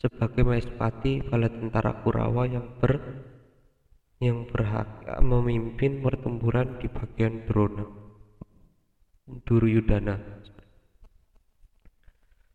sebagai 0.00 0.48
Maespati 0.48 1.20
bala 1.20 1.52
tentara 1.52 2.00
Kurawa 2.00 2.48
yang 2.48 2.80
ber 2.80 2.96
yang 4.16 4.48
berhak 4.48 5.04
memimpin 5.20 6.00
pertempuran 6.00 6.80
di 6.80 6.88
bagian 6.88 7.44
Drona 7.44 7.84
Duryudana 9.44 10.16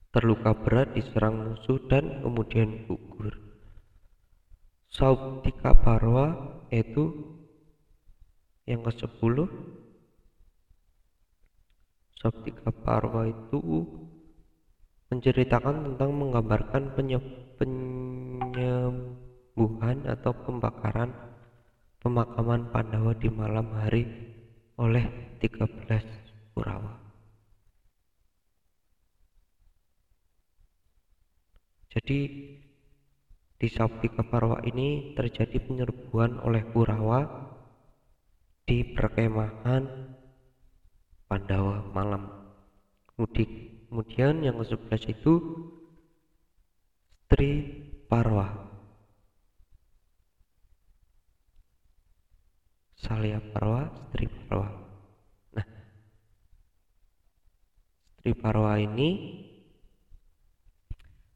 terluka 0.09 0.57
berat 0.57 0.97
diserang 0.97 1.53
musuh 1.53 1.77
dan 1.85 2.25
kemudian 2.25 2.89
gugur 2.89 3.50
Saubtika 4.91 5.71
Parwa 5.71 6.35
itu 6.67 7.15
yang 8.67 8.83
ke-10 8.83 9.47
Saubtika 12.19 12.75
Parwa 12.75 13.23
itu 13.23 13.87
menceritakan 15.07 15.95
tentang 15.95 16.11
menggambarkan 16.11 16.91
penyembuhan 17.55 19.17
atau 20.11 20.35
pembakaran 20.43 21.15
pemakaman 22.03 22.67
Pandawa 22.75 23.15
di 23.15 23.31
malam 23.31 23.71
hari 23.71 24.03
oleh 24.75 25.07
13 25.39 26.51
Kurawa. 26.51 26.99
Jadi 31.91 32.19
di 33.61 33.69
Sabika 33.69 34.25
keparwa 34.25 34.57
ini 34.65 35.13
terjadi 35.13 35.61
penyerbuan 35.61 36.41
oleh 36.41 36.65
Kurawa 36.73 37.21
di 38.65 38.81
perkemahan 38.97 39.85
Pandawa 41.29 41.85
malam 41.93 42.25
mudik. 43.21 43.85
Kemudian 43.85 44.41
yang 44.41 44.57
ke-11 44.57 45.13
itu 45.13 45.33
Tri 47.29 47.49
Parwa. 48.09 48.73
salia 52.97 53.41
Parwa, 53.41 53.89
Tri 54.13 54.29
Parwa. 54.29 54.69
Nah, 55.57 55.65
Tri 58.21 58.31
Parwa 58.37 58.77
ini 58.77 59.09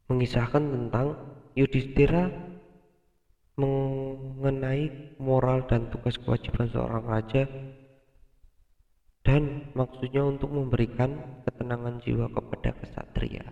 mengisahkan 0.06 0.62
tentang 0.62 1.35
Yudhistira 1.56 2.28
mengenai 3.56 5.16
moral 5.16 5.64
dan 5.64 5.88
tugas 5.88 6.20
kewajiban 6.20 6.68
seorang 6.68 7.08
raja 7.08 7.48
dan 9.24 9.72
maksudnya 9.72 10.20
untuk 10.20 10.52
memberikan 10.52 11.40
ketenangan 11.48 12.04
jiwa 12.04 12.28
kepada 12.28 12.76
kesatria. 12.76 13.48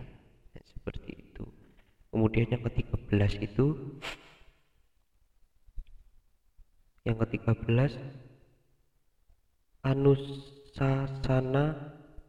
Ya, 0.53 0.61
seperti 0.69 1.17
itu. 1.17 1.49
Kemudian 2.13 2.47
yang 2.53 2.61
ketiga 2.69 2.95
belas 3.09 3.33
itu 3.41 3.97
yang 7.03 7.17
ketiga 7.25 7.57
belas 7.57 7.97
Anusasana 9.81 11.65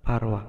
Parwa. 0.00 0.42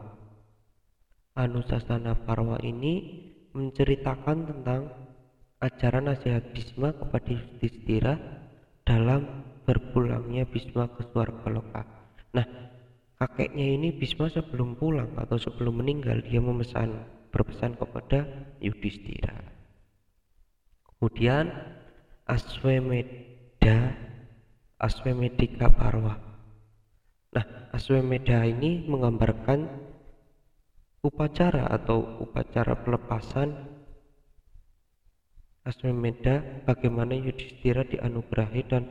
Anusasana 1.36 2.16
Parwa 2.16 2.58
ini 2.64 3.24
menceritakan 3.54 4.38
tentang 4.50 5.07
ajaran 5.58 6.14
nasihat 6.14 6.54
Bisma 6.54 6.94
kepada 6.94 7.34
Yudhistira 7.34 8.14
dalam 8.86 9.44
berpulangnya 9.66 10.46
Bisma 10.46 10.86
ke 10.94 11.04
Suarga 11.10 11.50
Loka. 11.50 11.84
Nah, 12.34 12.46
kakeknya 13.18 13.68
ini 13.78 13.90
Bisma 13.98 14.30
sebelum 14.30 14.78
pulang 14.78 15.18
atau 15.18 15.42
sebelum 15.42 15.82
meninggal 15.82 16.22
dia 16.22 16.38
memesan 16.38 17.02
berpesan 17.34 17.76
kepada 17.76 18.26
Yudhistira. 18.62 19.34
Kemudian 20.86 21.50
Aswameda 22.26 23.98
Aswamedika 24.78 25.74
Parwa. 25.74 26.16
Nah, 27.34 27.46
Aswameda 27.74 28.46
ini 28.46 28.86
menggambarkan 28.86 29.66
upacara 31.02 31.66
atau 31.70 32.22
upacara 32.22 32.78
pelepasan 32.86 33.77
Aswameda 35.68 36.64
bagaimana 36.64 37.12
Yudhistira 37.12 37.84
dianugerahi 37.84 38.62
dan 38.72 38.88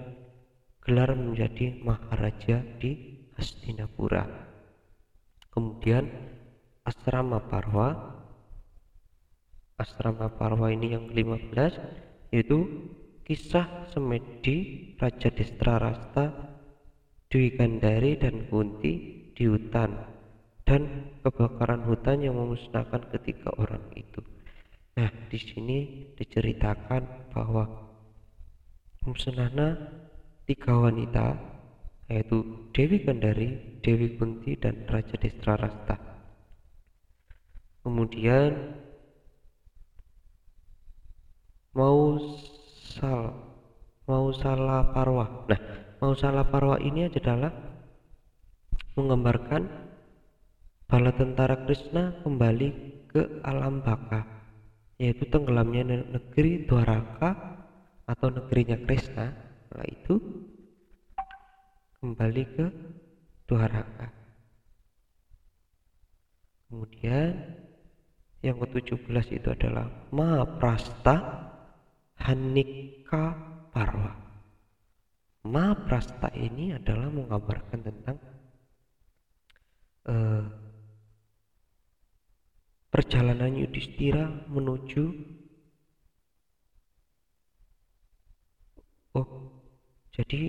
gelar 0.85 1.17
menjadi 1.17 1.81
maharaja 1.81 2.61
di 2.77 3.25
Hastinapura. 3.33 4.29
Kemudian 5.49 6.05
asrama 6.85 7.41
Parwa. 7.49 8.13
Asrama 9.81 10.29
Parwa 10.37 10.69
ini 10.69 10.93
yang 10.93 11.09
ke-15 11.09 11.73
yaitu 12.37 12.69
kisah 13.25 13.89
Semedi 13.89 14.93
Raja 15.01 15.33
Destrarasta 15.33 16.29
Dwi 17.33 17.57
Gandari 17.57 18.21
dan 18.21 18.53
Kunti 18.53 18.93
di 19.33 19.45
hutan 19.49 19.97
dan 20.69 21.09
kebakaran 21.25 21.89
hutan 21.89 22.21
yang 22.21 22.37
memusnahkan 22.37 23.09
ketiga 23.17 23.49
orang 23.57 23.85
itu. 23.97 24.36
Nah, 24.97 25.13
di 25.29 25.37
sini 25.37 26.09
diceritakan 26.17 27.29
bahwa 27.29 27.69
musnahnya 29.05 29.77
tiga 30.49 30.73
wanita 30.73 31.37
yaitu 32.09 32.71
Dewi 32.73 33.05
Gandari, 33.05 33.77
Dewi 33.85 34.17
Kunti 34.17 34.57
dan 34.57 34.89
Raja 34.89 35.21
Destrarasta. 35.21 36.01
Kemudian 37.85 38.57
mau 41.77 42.17
sal 42.97 43.37
mau 44.09 44.33
salah 44.33 44.97
parwa. 44.97 45.45
Nah, 45.45 45.61
mau 46.01 46.17
salah 46.17 46.49
parwa 46.49 46.81
ini 46.81 47.13
adalah 47.13 47.53
menggambarkan 48.97 49.63
bala 50.89 51.13
tentara 51.13 51.69
Krishna 51.69 52.25
kembali 52.25 52.69
ke 53.13 53.45
alam 53.45 53.85
baka 53.85 54.36
yaitu 54.97 55.29
tenggelamnya 55.29 56.09
negeri 56.17 56.65
Dwaraka 56.65 57.61
atau 58.09 58.29
negerinya 58.33 58.81
Krishna 58.87 59.33
setelah 59.67 59.87
itu 59.93 60.15
kembali 62.01 62.45
ke 62.57 62.67
Dwaraka. 63.45 64.09
Kemudian 66.67 67.31
yang 68.43 68.57
ke-17 68.63 69.27
itu 69.43 69.49
adalah 69.51 69.87
Mahaprasta 70.11 71.17
Hanika 72.19 73.25
Parwa. 73.71 74.13
Mahaprasta 75.47 76.35
ini 76.35 76.75
adalah 76.75 77.07
menggambarkan 77.07 77.81
tentang 77.87 78.17
uh, 80.11 80.66
perjalanan 82.91 83.53
Yudhistira 83.55 84.47
menuju 84.49 85.05
oh 89.17 89.29
jadi 90.17 90.43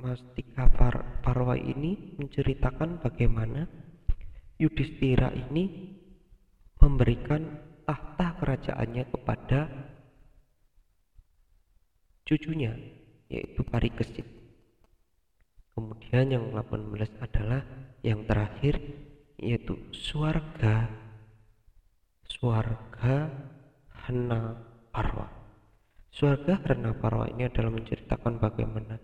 Mastika 0.00 0.64
Par 0.72 1.20
Parwa 1.20 1.52
ini 1.60 2.16
menceritakan 2.16 3.04
bagaimana 3.04 3.68
Yudhistira 4.56 5.28
ini 5.28 5.96
memberikan 6.80 7.44
tahta 7.84 8.40
kerajaannya 8.40 9.04
kepada 9.12 9.60
cucunya 12.24 12.72
yaitu 13.28 13.60
Parikesit. 13.66 14.26
Kemudian 15.76 16.26
yang 16.34 16.44
18 16.50 17.24
adalah 17.24 17.62
yang 18.00 18.24
terakhir 18.24 18.80
yaitu 19.40 19.74
suarga. 19.90 20.86
Suarga 22.28 23.26
Hana 24.06 24.54
Parwa. 24.92 25.28
Suarga 26.12 26.60
Hana 26.62 26.94
Parwa 26.94 27.26
ini 27.32 27.48
adalah 27.48 27.72
menceritakan 27.74 28.38
bagaimana 28.38 29.00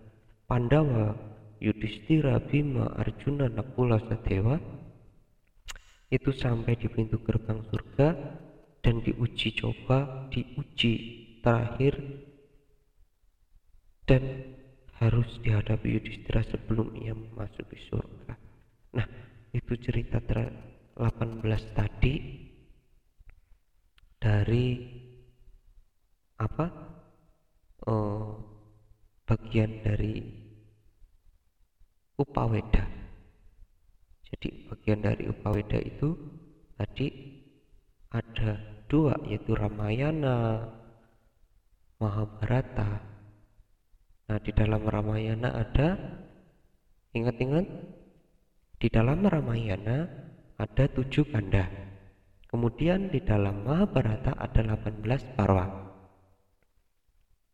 Pandawa 0.47 1.11
Yudhistira 1.59 2.39
Bima 2.39 2.87
Arjuna 2.95 3.49
Nakula 3.49 3.99
Sadewa 4.05 4.55
itu 6.07 6.31
sampai 6.31 6.79
di 6.79 6.87
pintu 6.87 7.19
gerbang 7.19 7.67
surga 7.67 8.15
dan 8.79 9.03
diuji 9.03 9.59
coba 9.59 10.31
diuji 10.31 10.93
terakhir 11.43 11.99
dan 14.07 14.55
harus 15.03 15.27
dihadapi 15.43 15.99
Yudhistira 15.99 16.47
sebelum 16.47 16.95
ia 16.95 17.11
memasuki 17.11 17.75
surga. 17.91 18.33
Nah 18.95 19.26
itu 19.55 19.73
cerita 19.79 20.19
18 20.97 21.77
tadi 21.77 22.15
dari 24.17 24.67
apa? 26.37 26.65
Oh, 27.87 28.35
bagian 29.23 29.85
dari 29.85 30.19
upaweda. 32.17 32.83
Jadi 34.27 34.67
bagian 34.67 34.99
dari 34.99 35.23
upaweda 35.31 35.79
itu 35.79 36.11
tadi 36.75 37.07
ada 38.11 38.59
dua 38.91 39.15
yaitu 39.27 39.55
Ramayana 39.55 40.67
Mahabharata. 41.97 42.91
Nah 44.27 44.39
di 44.43 44.51
dalam 44.51 44.83
Ramayana 44.83 45.49
ada 45.55 45.95
ingat-ingat 47.15 47.65
di 48.77 48.87
dalam 48.93 49.25
Ramayana 49.25 50.05
ada 50.61 50.85
tujuh 50.85 51.33
ganda. 51.33 51.65
Kemudian 52.47 53.09
di 53.09 53.19
dalam 53.25 53.65
Mahabharata 53.65 54.37
ada 54.37 54.61
18 54.61 55.33
parwa. 55.33 55.65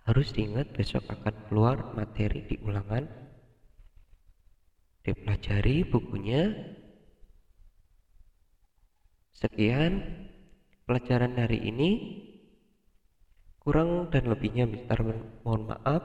Harus 0.04 0.36
diingat 0.36 0.76
besok 0.76 1.08
akan 1.08 1.36
keluar 1.48 1.96
materi 1.96 2.44
di 2.44 2.60
ulangan. 2.60 3.08
Dipelajari 5.04 5.88
bukunya. 5.88 6.52
Sekian 9.32 10.04
pelajaran 10.84 11.40
hari 11.40 11.64
ini. 11.64 11.92
Kurang 13.64 14.12
dan 14.12 14.28
lebihnya 14.28 14.68
Mister 14.68 15.00
mohon 15.48 15.72
maaf 15.72 16.04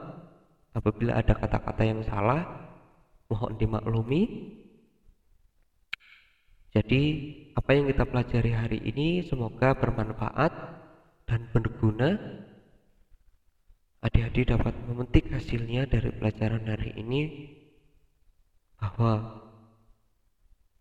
apabila 0.71 1.19
ada 1.19 1.35
kata-kata 1.35 1.83
yang 1.83 2.07
salah 2.07 2.71
mohon 3.27 3.59
dimaklumi 3.59 4.55
jadi 6.69 7.01
apa 7.57 7.69
yang 7.73 7.89
kita 7.89 8.05
pelajari 8.05 8.53
hari 8.53 8.79
ini 8.85 9.25
semoga 9.25 9.73
bermanfaat 9.73 10.53
dan 11.25 11.49
berguna. 11.49 12.17
Adik-adik 13.99 14.55
dapat 14.55 14.73
memetik 14.87 15.27
hasilnya 15.27 15.83
dari 15.89 16.13
pelajaran 16.15 16.63
hari 16.71 16.95
ini 16.95 17.21
bahwa 18.79 19.43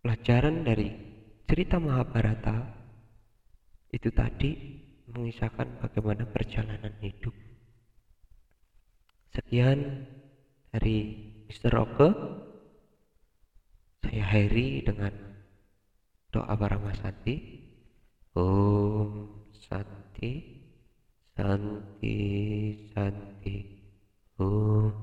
pelajaran 0.07 0.62
dari 0.62 0.95
cerita 1.51 1.82
Mahabharata 1.82 2.78
itu 3.91 4.12
tadi 4.14 4.51
mengisahkan 5.11 5.82
bagaimana 5.82 6.30
perjalanan 6.30 6.95
hidup. 7.03 7.34
Sekian 9.34 10.07
dari 10.70 10.97
Mr. 11.51 11.74
Oke. 11.80 12.09
Saya 13.99 14.24
Harry 14.30 14.78
dengan 14.86 15.28
doa 16.29 16.55
Mas 16.57 16.99
Santi 17.01 17.37
Om 18.37 19.11
Santi 19.57 20.33
Santi 21.39 22.18
Santi. 22.91 23.57
Om. 24.39 24.95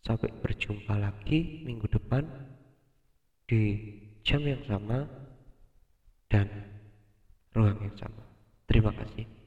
Sampai 0.00 0.32
berjumpa 0.40 0.96
lagi 0.96 1.64
minggu 1.68 1.84
depan 1.88 2.24
di 3.44 3.80
jam 4.24 4.40
yang 4.44 4.64
sama 4.64 5.04
dan 6.32 6.48
ruang 7.52 7.76
yang 7.84 7.96
sama. 8.00 8.24
Terima 8.64 8.92
kasih 8.92 9.37